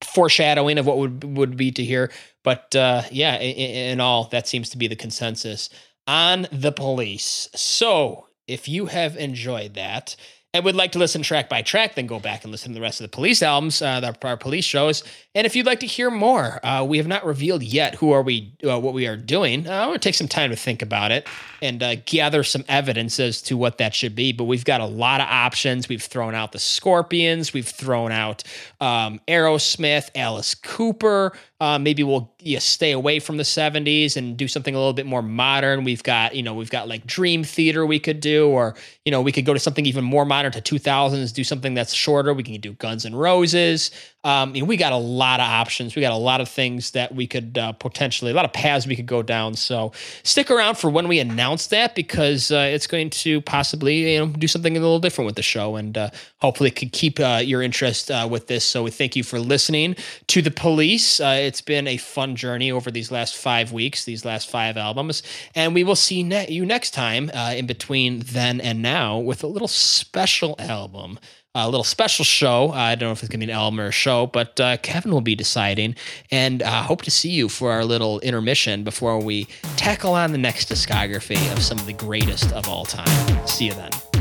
foreshadowing 0.00 0.78
of 0.78 0.86
what 0.86 0.98
would 0.98 1.24
would 1.36 1.56
be 1.56 1.72
to 1.72 1.82
hear. 1.82 2.12
But 2.44 2.76
uh, 2.76 3.02
yeah, 3.10 3.36
in, 3.38 3.94
in 3.94 4.00
all, 4.00 4.28
that 4.28 4.46
seems 4.46 4.70
to 4.70 4.78
be 4.78 4.86
the 4.86 4.94
consensus 4.94 5.70
on 6.06 6.46
the 6.52 6.70
police. 6.70 7.48
So 7.56 8.28
if 8.46 8.68
you 8.68 8.86
have 8.86 9.16
enjoyed 9.16 9.74
that, 9.74 10.14
and 10.54 10.64
would 10.64 10.76
like 10.76 10.92
to 10.92 11.00
listen 11.00 11.20
track 11.20 11.48
by 11.48 11.62
track, 11.62 11.96
then 11.96 12.06
go 12.06 12.20
back 12.20 12.44
and 12.44 12.52
listen 12.52 12.70
to 12.70 12.74
the 12.74 12.80
rest 12.80 13.00
of 13.00 13.04
the 13.04 13.14
police 13.14 13.42
albums, 13.42 13.82
uh, 13.82 14.12
our 14.22 14.36
police 14.36 14.64
shows. 14.64 15.02
And 15.34 15.46
if 15.46 15.56
you'd 15.56 15.66
like 15.66 15.80
to 15.80 15.86
hear 15.86 16.12
more, 16.12 16.64
uh, 16.64 16.84
we 16.84 16.98
have 16.98 17.08
not 17.08 17.26
revealed 17.26 17.64
yet 17.64 17.96
who 17.96 18.12
are 18.12 18.22
we, 18.22 18.54
uh, 18.64 18.78
what 18.78 18.94
we 18.94 19.08
are 19.08 19.16
doing. 19.16 19.68
I'm 19.68 19.88
going 19.88 19.94
to 19.94 19.98
take 19.98 20.14
some 20.14 20.28
time 20.28 20.50
to 20.50 20.56
think 20.56 20.80
about 20.80 21.10
it 21.10 21.26
and 21.60 21.82
uh, 21.82 21.96
gather 22.06 22.44
some 22.44 22.64
evidence 22.68 23.18
as 23.18 23.42
to 23.42 23.56
what 23.56 23.78
that 23.78 23.94
should 23.94 24.14
be. 24.14 24.32
But 24.32 24.44
we've 24.44 24.64
got 24.64 24.80
a 24.80 24.86
lot 24.86 25.20
of 25.20 25.26
options. 25.28 25.88
We've 25.88 26.00
thrown 26.00 26.36
out 26.36 26.52
the 26.52 26.60
Scorpions. 26.60 27.52
We've 27.52 27.66
thrown 27.66 28.12
out 28.12 28.44
um, 28.80 29.20
Aerosmith, 29.26 30.10
Alice 30.14 30.54
Cooper. 30.54 31.32
Uh, 31.60 31.78
maybe 31.78 32.04
we'll 32.04 32.32
yeah, 32.40 32.58
stay 32.58 32.92
away 32.92 33.18
from 33.18 33.38
the 33.38 33.42
70s 33.42 34.16
and 34.16 34.36
do 34.36 34.46
something 34.46 34.74
a 34.74 34.78
little 34.78 34.92
bit 34.92 35.06
more 35.06 35.22
modern. 35.22 35.82
We've 35.82 36.02
got, 36.02 36.36
you 36.36 36.42
know, 36.42 36.54
we've 36.54 36.70
got 36.70 36.88
like 36.88 37.06
Dream 37.06 37.42
Theater 37.42 37.86
we 37.86 37.98
could 37.98 38.20
do, 38.20 38.48
or, 38.48 38.74
you 39.04 39.10
know, 39.10 39.22
we 39.22 39.32
could 39.32 39.46
go 39.46 39.54
to 39.54 39.58
something 39.58 39.86
even 39.86 40.04
more 40.04 40.26
modern 40.26 40.43
to 40.50 40.60
2000s, 40.60 41.32
do 41.32 41.44
something 41.44 41.74
that's 41.74 41.94
shorter. 41.94 42.34
We 42.34 42.42
can 42.42 42.60
do 42.60 42.72
Guns 42.74 43.04
N' 43.06 43.14
Roses. 43.14 43.90
Um, 44.24 44.54
know, 44.60 44.64
we 44.64 44.76
got 44.76 44.92
a 44.92 44.96
lot 44.96 45.38
of 45.38 45.46
options. 45.46 45.94
We 45.94 46.02
got 46.02 46.12
a 46.12 46.16
lot 46.16 46.40
of 46.40 46.48
things 46.48 46.92
that 46.92 47.14
we 47.14 47.26
could 47.26 47.58
uh, 47.58 47.72
potentially, 47.72 48.30
a 48.30 48.34
lot 48.34 48.46
of 48.46 48.52
paths 48.52 48.86
we 48.86 48.96
could 48.96 49.06
go 49.06 49.22
down. 49.22 49.54
So 49.54 49.92
stick 50.22 50.50
around 50.50 50.76
for 50.76 50.88
when 50.88 51.08
we 51.08 51.20
announce 51.20 51.66
that 51.68 51.94
because 51.94 52.50
uh, 52.50 52.70
it's 52.72 52.86
going 52.86 53.10
to 53.10 53.42
possibly, 53.42 54.14
you 54.14 54.18
know, 54.18 54.26
do 54.26 54.48
something 54.48 54.76
a 54.76 54.80
little 54.80 54.98
different 54.98 55.26
with 55.26 55.36
the 55.36 55.42
show 55.42 55.76
and 55.76 55.96
uh, 55.96 56.10
hopefully 56.40 56.70
could 56.70 56.92
keep 56.92 57.20
uh, 57.20 57.42
your 57.44 57.62
interest 57.62 58.10
uh, 58.10 58.26
with 58.30 58.46
this. 58.46 58.64
So 58.64 58.82
we 58.82 58.90
thank 58.90 59.14
you 59.14 59.22
for 59.22 59.38
listening 59.38 59.96
to 60.28 60.40
the 60.40 60.50
police. 60.50 61.20
Uh, 61.20 61.36
it's 61.38 61.60
been 61.60 61.86
a 61.86 61.98
fun 61.98 62.34
journey 62.34 62.72
over 62.72 62.90
these 62.90 63.10
last 63.10 63.36
five 63.36 63.72
weeks, 63.72 64.04
these 64.04 64.24
last 64.24 64.50
five 64.50 64.76
albums, 64.76 65.22
and 65.54 65.74
we 65.74 65.84
will 65.84 65.96
see 65.96 66.22
ne- 66.22 66.50
you 66.50 66.64
next 66.64 66.92
time 66.92 67.30
in 67.30 67.66
between 67.66 68.20
then 68.20 68.60
and 68.60 68.80
now 68.80 69.18
with 69.18 69.44
a 69.44 69.46
little 69.46 69.68
special 69.68 70.56
album 70.58 71.18
a 71.54 71.68
little 71.68 71.84
special 71.84 72.24
show. 72.24 72.70
I 72.70 72.94
don't 72.94 73.08
know 73.08 73.12
if 73.12 73.22
it's 73.22 73.28
going 73.28 73.40
to 73.40 73.46
be 73.46 73.52
an 73.52 73.58
album 73.58 73.80
or 73.80 73.86
a 73.86 73.92
show, 73.92 74.26
but 74.26 74.58
uh, 74.58 74.76
Kevin 74.78 75.12
will 75.12 75.20
be 75.20 75.34
deciding. 75.34 75.94
And 76.30 76.62
I 76.62 76.80
uh, 76.80 76.82
hope 76.82 77.02
to 77.02 77.10
see 77.10 77.30
you 77.30 77.48
for 77.48 77.70
our 77.70 77.84
little 77.84 78.20
intermission 78.20 78.82
before 78.82 79.20
we 79.20 79.44
tackle 79.76 80.14
on 80.14 80.32
the 80.32 80.38
next 80.38 80.68
discography 80.68 81.52
of 81.52 81.62
some 81.62 81.78
of 81.78 81.86
the 81.86 81.92
greatest 81.92 82.52
of 82.52 82.68
all 82.68 82.84
time. 82.84 83.46
See 83.46 83.66
you 83.66 83.74
then. 83.74 84.13